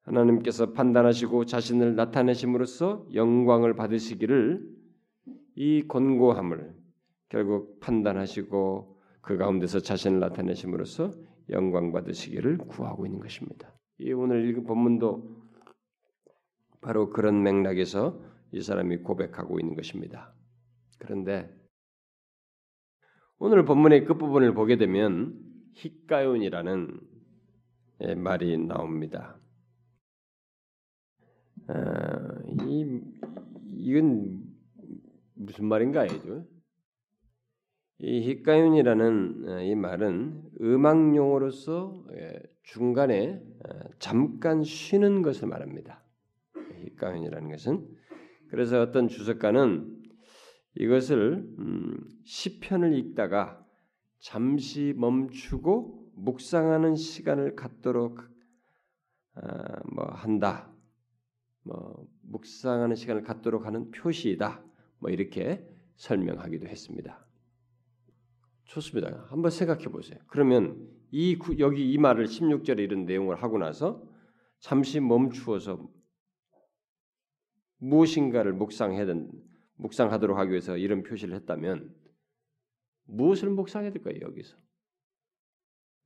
[0.00, 4.66] 하나님께서 판단하시고 자신을 나타내심으로써 영광을 받으시기를
[5.56, 6.74] 이 곤고함을
[7.28, 8.89] 결국 판단하시고
[9.22, 11.12] 그 가운데서 자신을 나타내심으로써
[11.50, 13.72] 영광 받으시기를 구하고 있는 것입니다.
[13.98, 15.40] 이 오늘 읽은 본문도
[16.80, 18.20] 바로 그런 맥락에서
[18.52, 20.34] 이 사람이 고백하고 있는 것입니다.
[20.98, 21.54] 그런데
[23.38, 25.38] 오늘 본문의 끝부분을 보게 되면
[25.74, 27.00] 히가윤이라는
[28.02, 29.38] 예, 말이 나옵니다.
[31.68, 33.00] 아, 이
[33.66, 34.42] 이건
[35.34, 36.44] 무슨 말인가 죠?
[38.02, 46.02] 이 히가윤이라는 어, 이 말은 음악 용어로서 예, 중간에 어, 잠깐 쉬는 것을 말합니다.
[46.84, 47.86] 히가윤이라는 것은
[48.48, 49.98] 그래서 어떤 주석가는
[50.76, 53.62] 이것을 음, 시편을 읽다가
[54.18, 58.20] 잠시 멈추고 묵상하는 시간을 갖도록
[59.34, 59.42] 어,
[59.94, 60.72] 뭐 한다.
[61.64, 64.64] 뭐 묵상하는 시간을 갖도록 하는 표시이다.
[65.00, 65.62] 뭐 이렇게
[65.96, 67.29] 설명하기도 했습니다.
[68.70, 69.26] 좋습니다.
[69.28, 70.18] 한번 생각해 보세요.
[70.28, 74.08] 그러면 이 여기 이 말을 16절에 이런 내용을 하고 나서
[74.60, 75.90] 잠시 멈추어서
[77.78, 79.30] 무엇인가를 묵상해야 된
[79.74, 81.96] 묵상하도록 하기 위해서 이런 표시를 했다면
[83.06, 84.18] 무엇을 묵상해야 될까요?
[84.20, 84.56] 여기서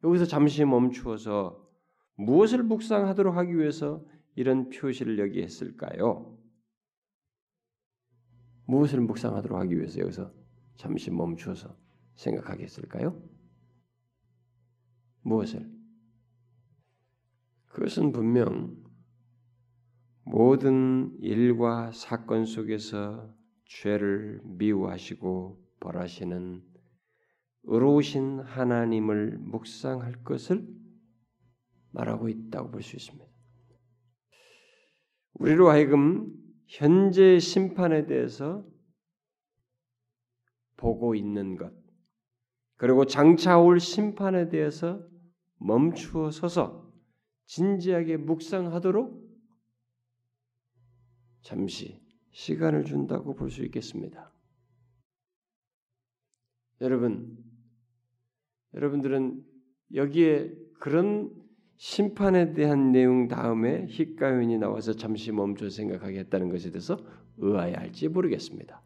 [0.03, 1.69] 여기서 잠시 멈추어서
[2.15, 4.03] 무엇을 묵상하도록 하기 위해서
[4.37, 6.39] 이런 표시를 여기 했을까요?
[8.67, 10.33] 무엇을 묵상하도록 하기 위해서 여기서
[10.77, 11.84] 잠시 멈추어서
[12.15, 13.21] 생각하겠을까요?
[15.23, 15.73] 무엇을?
[17.67, 18.77] 그것은 분명
[20.25, 23.35] 모든 일과 사건 속에서
[23.67, 26.63] 죄를 미워하시고 벌하시는
[27.65, 30.67] 의로우신 하나님을 묵상할 것을
[31.91, 33.25] 말하고 있다고 볼 수 있습니다.
[35.35, 36.33] 우리로 하여금
[36.67, 38.67] 현재 심판에 대해서
[40.77, 41.73] 보고 있는 것,
[42.77, 45.01] 그리고 장차 올 심판에 대해서
[45.59, 46.93] 멈추어 서서
[47.47, 49.25] 진지하게 묵상하도록
[51.43, 52.03] 잠시
[52.33, 54.33] 시간을 준다고 볼 수 있겠습니다.
[56.81, 57.39] 여러분,
[58.75, 59.45] 여러분들은
[59.95, 61.33] 여기에 그런
[61.77, 66.99] 심판에 대한 내용 다음에 히가연이 나와서 잠시 멈춰 생각하겠다는 것에 대해서
[67.37, 68.83] 의아해 할지 모르겠습니다.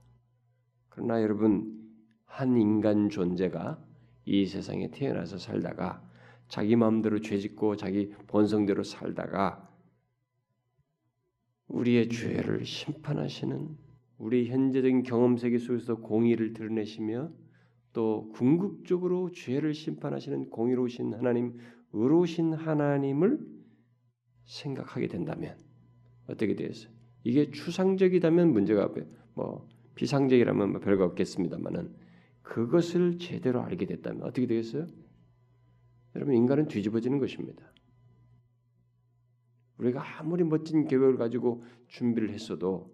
[0.91, 1.88] 그러나 여러분,
[2.29, 3.85] 한 인간 존재가
[4.25, 6.03] 이 세상에 태어나서 살다가
[6.47, 9.69] 자기 마음대로 죄짓고 자기 본성대로 살다가
[11.67, 13.77] 우리의 죄를 심판하시는
[14.19, 17.31] 우리 현재적인 경험 세계 속에서 공의를 드러내시며
[17.93, 21.59] 또 궁극적으로 죄를 심판하시는 공의로우신 하나님,
[21.93, 23.39] 의로우신 하나님을
[24.45, 25.59] 생각하게 된다면
[26.27, 26.93] 어떻게 되겠어요?
[27.25, 28.89] 이게 추상적이다면 문제가
[29.35, 32.08] 뭐 비상적이라면 뭐 별거 없겠습니다만은
[32.49, 34.87] 그것을 제대로 알게 됐다면 어떻게 되겠어요?
[36.15, 37.63] 여러분 인간은 뒤집어지는 것입니다.
[39.77, 42.93] 우리가 아무리 멋진 계획을 가지고 준비를 했어도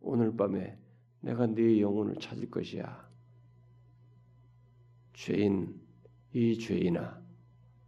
[0.00, 0.76] 오늘 밤에
[1.20, 3.08] 내가 네 영혼을 찾을 것이야.
[5.14, 5.80] 죄인
[6.34, 7.22] 이 죄인아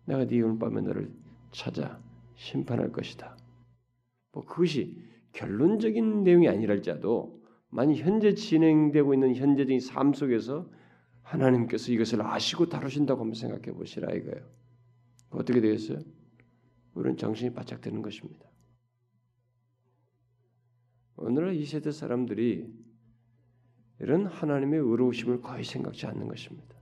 [0.06, 1.12] 내가 네 오늘 밤에 너를
[1.50, 2.00] 찾아
[2.36, 3.36] 심판할 것이다.
[4.32, 4.96] 뭐 그것이
[5.32, 10.77] 결론적인 내용이 아니랄지라도 만약 현재 진행되고 있는 현재적인 삶 속에서
[11.28, 14.46] 하나님께서 이것을 아시고 다루신다고 한번 생각해 보시라 이거예요.
[15.30, 15.98] 어떻게 되겠어요?
[16.94, 18.46] 우리는 정신이 바짝 드는 것입니다.
[21.16, 22.72] 오늘날 이 세대 사람들이
[24.00, 26.76] 이런 하나님의 의로우심을 거의 생각지 않는 것입니다.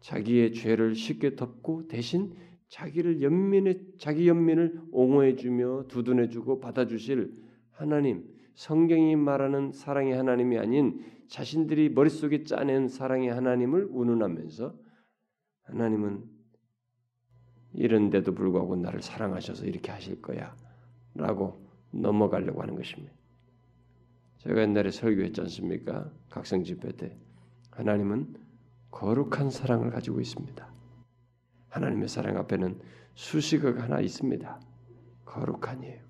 [0.00, 2.34] 자기의 죄를 쉽게 덮고 대신
[2.68, 7.32] 자기를 연민의 자기 연민을 옹호해 주며 두둔해 주고 받아 주실
[7.72, 8.24] 하나님,
[8.54, 14.74] 성경이 말하는 사랑의 하나님이 아닌 자신들이 머릿속에 짜낸 사랑의 하나님을 운운하면서
[15.64, 16.24] 하나님은
[17.72, 20.56] 이런데도 불구하고 나를 사랑하셔서 이렇게 하실 거야
[21.14, 23.12] 라고 넘어가려고 하는 것입니다.
[24.38, 26.10] 제가 옛날에 설교했지 않습니까?
[26.30, 27.18] 각성 집회 때
[27.70, 28.36] 하나님은
[28.90, 30.72] 거룩한 사랑을 가지고 있습니다.
[31.68, 32.80] 하나님의 사랑 앞에는
[33.14, 34.60] 수식어가 하나 있습니다.
[35.24, 36.02] 거룩한이에요.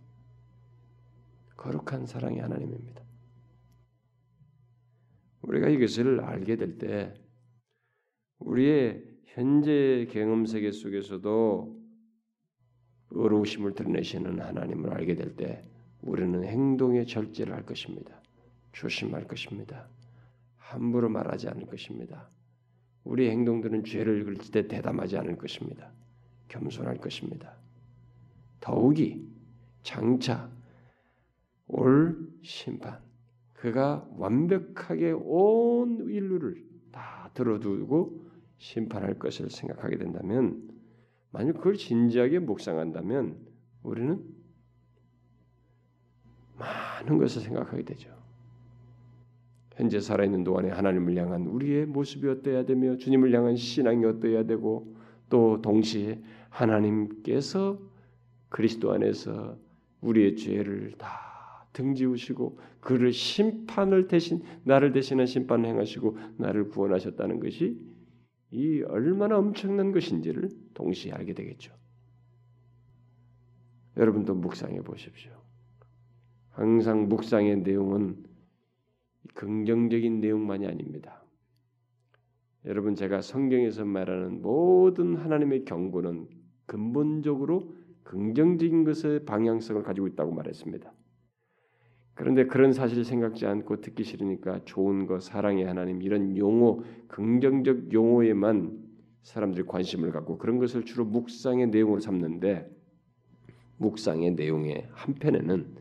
[1.57, 3.06] 거룩한 사랑이 하나님입니다.
[5.47, 7.15] 우리가 이것을 알게 될 때
[8.39, 11.77] 우리의 현재 경험 세계 속에서도
[13.11, 15.65] 의로우심을 드러내시는 하나님을 알게 될 때
[16.03, 18.21] 우리는 행동의 절제를 할 것입니다.
[18.73, 19.89] 조심할 것입니다.
[20.59, 22.29] 함부로 말하지 않을 것입니다.
[23.05, 25.93] 우리 행동들은 죄를 그칠 때 대담하지 않을 것입니다.
[26.49, 27.57] 겸손할 것입니다.
[28.61, 29.27] 더욱이
[29.83, 30.51] 장차
[31.69, 33.06] 올 심판
[33.57, 38.27] 그가 완벽하게 온 인류를 다 들어두고
[38.59, 40.71] 심판할 것을 생각하게 된다면
[41.31, 43.37] 만약 그걸 진지하게 묵상한다면
[43.83, 44.25] 우리는
[46.59, 48.15] 많은 것을 생각하게 되죠.
[49.75, 54.97] 현재 살아있는 동안에 하나님을 향한 우리의 모습이 어떠해야 되며 주님을 향한 신앙이 어떠해야 되고
[55.29, 57.79] 또 동시에 하나님께서
[58.49, 59.59] 그리스도 안에서
[60.01, 61.36] 우리의 죄를 다
[61.77, 67.79] 등지우시고 그를 심판을 대신 나를 대신한 심판을 행하시고 나를 구원하셨다는 것이
[68.51, 71.75] 이 얼마나 엄청난 것인지를 동시에 알게 되겠죠.
[73.99, 75.33] 여러분도 묵상해 보십시오.
[76.51, 78.25] 항상 묵상의 내용은
[79.35, 81.23] 긍정적인 내용만이 아닙니다.
[82.65, 86.27] 여러분 제가 성경에서 말하는 모든 하나님의 경고는
[86.65, 87.75] 근본적으로
[88.05, 90.93] 긍정적인 것의 방향성을 가지고 있다고 말했습니다.
[92.17, 98.87] 그런데 그런 사실 생각지 않고 듣기 싫으니까 좋은 거, 사랑의 하나님 이런 용어, 긍정적 용어에만
[99.23, 102.75] 사람들이 관심을 갖고 그런 것을 주로 묵상의 내용으로 삼는데
[103.77, 105.77] 묵상의 내용의 한편에는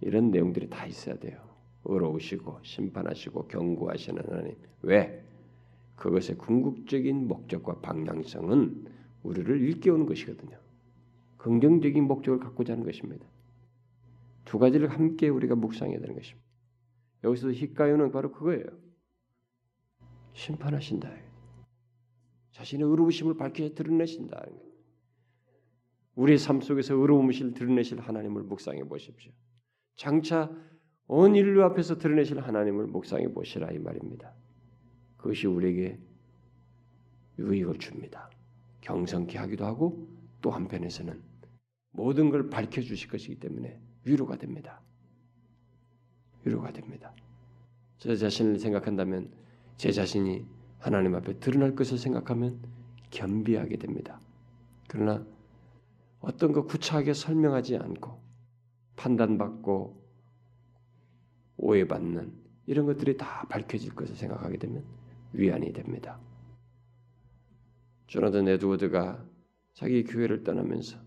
[0.00, 1.38] 이런 내용들이 다 있어야 돼요.
[1.84, 4.56] 의로우시고 심판하시고 경고하시는 하나님.
[4.82, 5.22] 왜?
[5.94, 8.86] 그것의 궁극적인 목적과 방향성은
[9.22, 10.58] 우리를 일깨우는 것이거든요.
[11.36, 13.24] 긍정적인 목적을 갖고자 하는 것입니다.
[14.46, 16.46] 두 가지를 함께 우리가 묵상해야 되는 것입니다.
[17.24, 18.64] 여기서 히가요는 바로 그거예요.
[20.32, 21.10] 심판하신다.
[22.52, 24.46] 자신의 의로우심을 밝혀 드러내신다.
[26.14, 29.32] 우리의 삶 속에서 의로움을 드러내실 하나님을 묵상해 보십시오.
[29.96, 30.50] 장차
[31.08, 34.32] 온 인류 앞에서 드러내실 하나님을 묵상해 보시라 이 말입니다.
[35.16, 35.98] 그것이 우리에게
[37.38, 38.30] 유익을 줍니다.
[38.80, 40.08] 경성케 하기도 하고
[40.40, 41.20] 또 한편에서는
[41.90, 44.80] 모든 걸 밝혀 주실 것이기 때문에 위로가 됩니다.
[46.44, 47.12] 위로가 됩니다.
[47.98, 49.30] 제 자신을 생각한다면
[49.76, 50.46] 제 자신이
[50.78, 52.60] 하나님 앞에 드러날 것을 생각하면
[53.10, 54.20] 겸비하게 됩니다.
[54.88, 55.26] 그러나
[56.20, 58.20] 어떤 거 구차하게 설명하지 않고
[58.94, 60.06] 판단받고
[61.56, 62.32] 오해받는
[62.66, 64.84] 이런 것들이 다 밝혀질 것을 생각하게 되면
[65.32, 66.20] 위안이 됩니다.
[68.06, 69.24] 조나단 에드워드가
[69.74, 71.05] 자기 교회를 떠나면서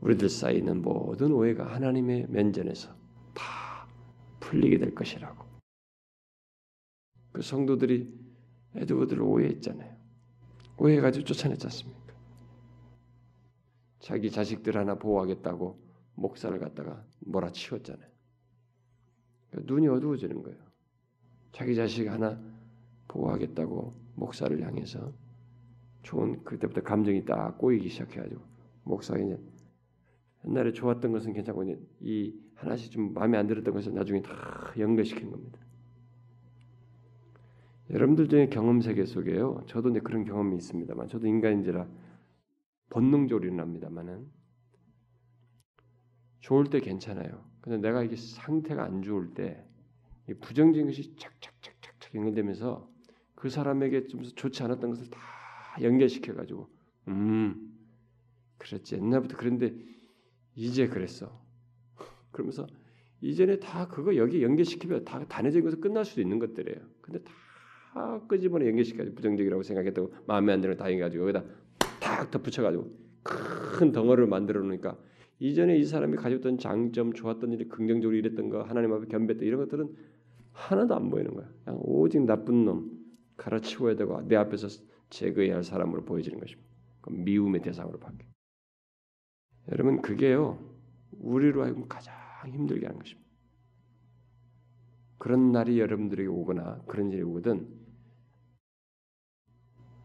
[0.00, 2.94] 우리들 사이에 있는 모든 오해가 하나님의 면전에서
[3.34, 3.86] 다
[4.40, 5.44] 풀리게 될 것이라고.
[7.32, 8.12] 그 성도들이
[8.74, 9.96] 에드워드를 오해했잖아요.
[10.78, 12.00] 오해해가지고 쫓아냈지 않습니까?
[13.98, 15.78] 자기 자식들 하나 보호하겠다고
[16.14, 18.10] 목사를 갖다가 몰아치웠잖아요.
[19.50, 20.58] 그러니까 눈이 어두워지는 거예요.
[21.52, 22.40] 자기 자식 하나
[23.08, 25.12] 보호하겠다고 목사를 향해서
[26.02, 28.40] 좋은 그때부터 감정이 딱 꼬이기 시작해가지고
[28.84, 29.38] 목사가 이제
[30.46, 31.64] 옛날에 좋았던 것은 괜찮고
[32.00, 35.60] 이 하나씩 좀 마음에 안 들었던 것을 나중에 다 연결시킨 겁니다.
[37.90, 39.64] 여러분들 중에 경험 세계 속에요.
[39.66, 41.88] 저도 이제 그런 경험이 있습니다만, 저도 인간인지라
[42.88, 44.28] 본능적으로 일어납니다만은
[46.40, 47.44] 좋을 때 괜찮아요.
[47.60, 49.66] 근데 내가 이게 상태가 안 좋을 때
[50.40, 52.88] 부정적인 것이 착착착착착 연결되면서
[53.34, 55.18] 그 사람에게 좀 좋지 않았던 것을 다
[55.80, 56.68] 연결시켜 가지고
[57.08, 57.74] 음
[58.58, 59.74] 그랬지 옛날부터 그런데
[60.60, 61.40] 이제 그랬어.
[62.32, 62.66] 그러면서
[63.22, 66.78] 이전에 다 그거 여기 연결시키면 다 단회적인 것을 끝날 수도 있는 것들이에요.
[67.00, 67.20] 근데
[67.94, 71.44] 다 끄집어내 연결시켜가지고 부정적이라고 생각했다고 마음에 안 드는 거 다 해가지고 여기다
[71.98, 72.90] 탁 덧붙여가지고
[73.22, 74.98] 큰 덩어리를 만들어 놓으니까
[75.38, 79.88] 이전에 이 사람이 가졌던 장점, 좋았던 일이 긍정적으로 일했던 거, 하나님 앞에 겸비했던 이런 것들은
[80.52, 81.48] 하나도 안 보이는 거야.
[81.64, 82.90] 그냥 오직 나쁜 놈
[83.38, 84.68] 갈아치워야 되고 내 앞에서
[85.08, 86.68] 제거해야 할 사람으로 보여지는 것입니다.
[87.08, 88.29] 미움의 대상으로 바뀌어.
[89.68, 90.58] 여러분 그게요
[91.12, 92.14] 우리로 하여금 가장
[92.46, 93.28] 힘들게 하는 것입니다.
[95.18, 97.68] 그런 날이 여러분들에게 오거나 그런 일이 오거든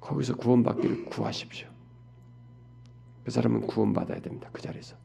[0.01, 1.69] 거기서 구원받기를 구하십시오.
[3.23, 4.49] 그 사람은 구원받아야 됩니다.
[4.53, 4.97] 그 자리에서.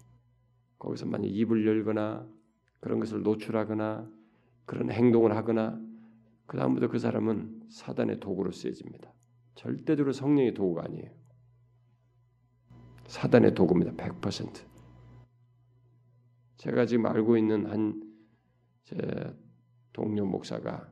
[0.79, 2.27] 거기서 만약 입을 열거나
[2.81, 4.11] 그런 것을 노출하거나
[4.67, 5.81] 그런 행동을 하거나
[6.47, 9.13] 그 다음부터 그 사람은 사단의 도구로 쓰여집니다.
[9.55, 11.20] 절대적으로 성령의 도구가 아니에요.
[13.11, 13.93] 사단의 도구입니다.
[13.93, 14.65] 100%.
[16.57, 18.11] 제가 지금 알고 있는 한
[18.91, 18.97] 제
[19.93, 20.91] 동료 목사가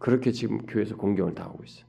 [0.00, 1.86] 그렇게 지금 교회에서 공경을 당하고 있어요.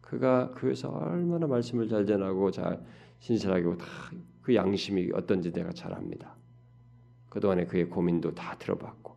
[0.00, 2.82] 그가 교회에서 얼마나 말씀을 잘 전하고 잘
[3.18, 6.34] 신실하게 다그 양심이 어떤지 내가 잘 압니다.
[7.28, 9.14] 그동안에 그의 고민도 다 들어봤고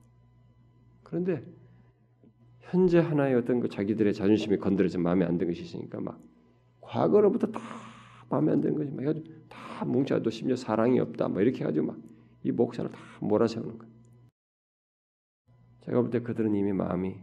[1.03, 1.45] 그런데
[2.59, 6.19] 현재 하나의 어떤 그 자기들의 자존심이 건드려서 마음에 안 드는 것이 있으니까 막
[6.81, 7.61] 과거로부터 다
[8.29, 11.97] 마음에 안 드는 거지 막 해가지고 다 뭉쳐도 심지어 사랑이 없다 막 이렇게 해가지고 막
[12.43, 13.93] 이 목사를 다 몰아세우는 거예요.
[15.81, 17.15] 제가 볼 때 그들은 이미 마음이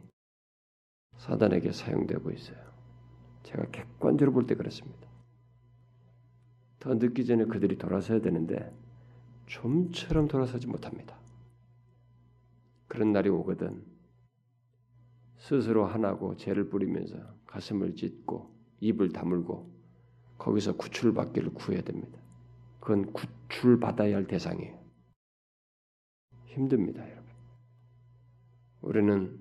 [1.17, 2.59] 사단에게 사용되고 있어요.
[3.43, 5.09] 제가 객관적으로 볼 때 그렇습니다.
[6.79, 8.71] 더 늦기 전에 그들이 돌아서야 되는데
[9.47, 11.19] 좀처럼 돌아서지 못합니다.
[12.87, 13.83] 그런 날이 오거든
[15.39, 19.74] 스스로 하나고 죄를 뿌리면서 가슴을 찢고 입을 다물고
[20.45, 22.21] 거기서 구출받기를 구해야 됩니다.
[22.79, 24.79] 그건 구출받아야 할 대상이에요.
[26.45, 27.25] 힘듭니다, 여러분.
[28.83, 29.41] 우리는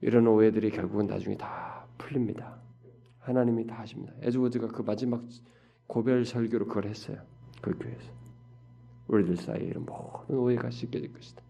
[0.00, 2.60] 이런 오해들이 결국은 나중에 다 풀립니다.
[3.18, 4.12] 하나님이 다 하십니다.
[4.20, 5.24] 에즈워드가 그 마지막
[5.88, 7.20] 고별 설교로 그걸 했어요.
[7.60, 8.12] 그 교회에서.
[9.08, 11.42] 우리들 사이에 이런 모든 오해가 씻겨질 것이다.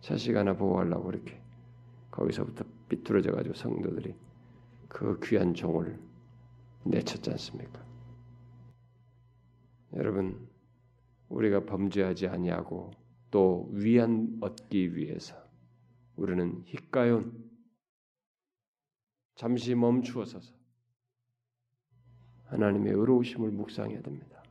[0.00, 1.40] 자식 하나 보호하려고 이렇게
[2.10, 4.16] 거기서부터 삐뚤어져 가지고 성도들이
[4.88, 5.98] 그 귀한 종을
[6.90, 7.84] 내쳤지 않습니까?
[9.94, 10.48] 여러분
[11.28, 12.92] 우리가 범죄하지 아니하고
[13.30, 15.36] 또 위안 얻기 위해서
[16.16, 17.44] 우리는 히가연
[19.34, 20.54] 잠시 멈추어 서서
[22.46, 24.42] 하나님의 의로우심을 묵상해야 됩니다.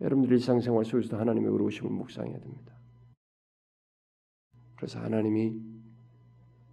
[0.00, 2.74] 여러분들 일상생활 속에서도 하나님의 의로우심을 묵상해야 됩니다.
[4.76, 5.58] 그래서 하나님이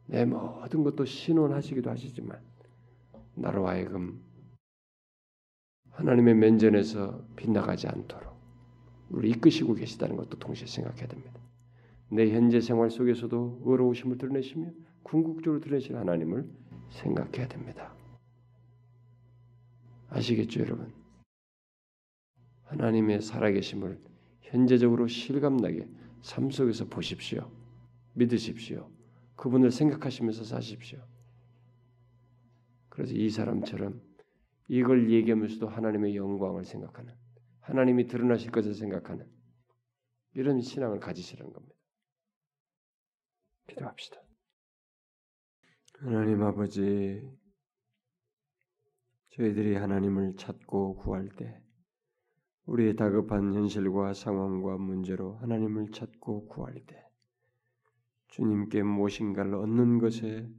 [0.08, 2.42] 내 모든 것도 신원하시기도 하시지만
[3.36, 4.23] 나로 하여금
[5.94, 8.34] 하나님의 면전에서 빗나가지 않도록
[9.10, 11.40] 우리 이끄시고 계시다는 것도 동시에 생각해야 됩니다.
[12.10, 14.72] 내 현재 생활 속에서도 의로우심을 드러내시며
[15.04, 16.48] 궁극적으로 드러내신 하나님을
[16.90, 17.94] 생각해야 됩니다.
[20.10, 20.94] 아시겠죠, 여러분?
[22.66, 24.00] 하나님의 살아계심을
[24.42, 25.88] 현재적으로 실감나게
[26.22, 27.52] 삶 속에서 보십시오.
[28.14, 28.90] 믿으십시오.
[29.36, 31.00] 그분을 생각하시면서 사십시오.
[32.90, 34.02] 그래서 이 사람처럼
[34.76, 37.14] 이걸 얘기하면서도 하나님의 영광을 생각하는
[37.60, 39.32] 하나님이 드러나실 것을 생각하는
[40.34, 41.76] 이런 신앙을 가지시라는 겁니다.
[43.68, 44.20] 기도합시다.
[46.00, 47.22] 하나님 아버지,
[49.30, 51.62] 저희들이 하나님을 찾고 구할 때
[52.66, 57.00] 우리의 다급한 현실과 상황과 문제로 하나님을 찾고 구할 때
[58.30, 60.50] 주님께 무엇인가를 얻는 것에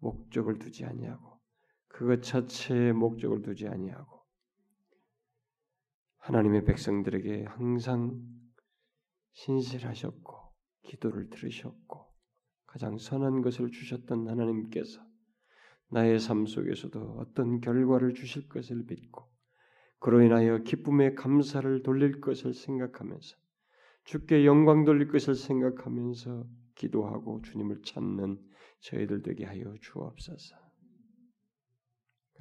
[0.00, 1.31] 목적을 두지 아니하고
[2.02, 4.22] 그것 자체에 목적을 두지 아니하고
[6.18, 8.20] 하나님의 백성들에게 항상
[9.34, 10.34] 신실하셨고
[10.82, 12.12] 기도를 들으셨고
[12.66, 15.00] 가장 선한 것을 주셨던 하나님께서
[15.90, 19.30] 나의 삶 속에서도 어떤 결과를 주실 것을 믿고
[20.00, 23.36] 그로 인하여 기쁨의 감사를 돌릴 것을 생각하면서
[24.02, 28.40] 주께 영광 돌릴 것을 생각하면서 기도하고 주님을 찾는
[28.80, 30.71] 저희들 되게 하여 주옵소서.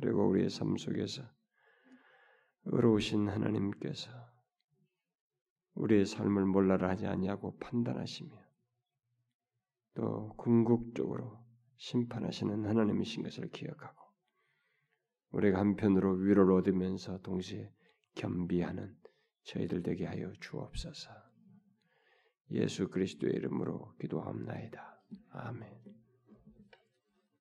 [0.01, 1.23] 그리고 우리의 삶 속에서
[2.65, 4.09] 의로우신 하나님께서
[5.75, 8.31] 우리의 삶을 몰라라 하지 아니하고 판단하시며
[9.93, 11.39] 또 궁극적으로
[11.77, 14.01] 심판하시는 하나님이신 것을 기억하고
[15.31, 17.71] 우리가 한편으로 위로를 얻으면서 동시에
[18.15, 18.95] 겸비하는
[19.43, 21.09] 저희들 되게 하여 주옵소서.
[22.51, 25.01] 예수 그리스도의 이름으로 기도합나이다.
[25.29, 25.80] 아멘.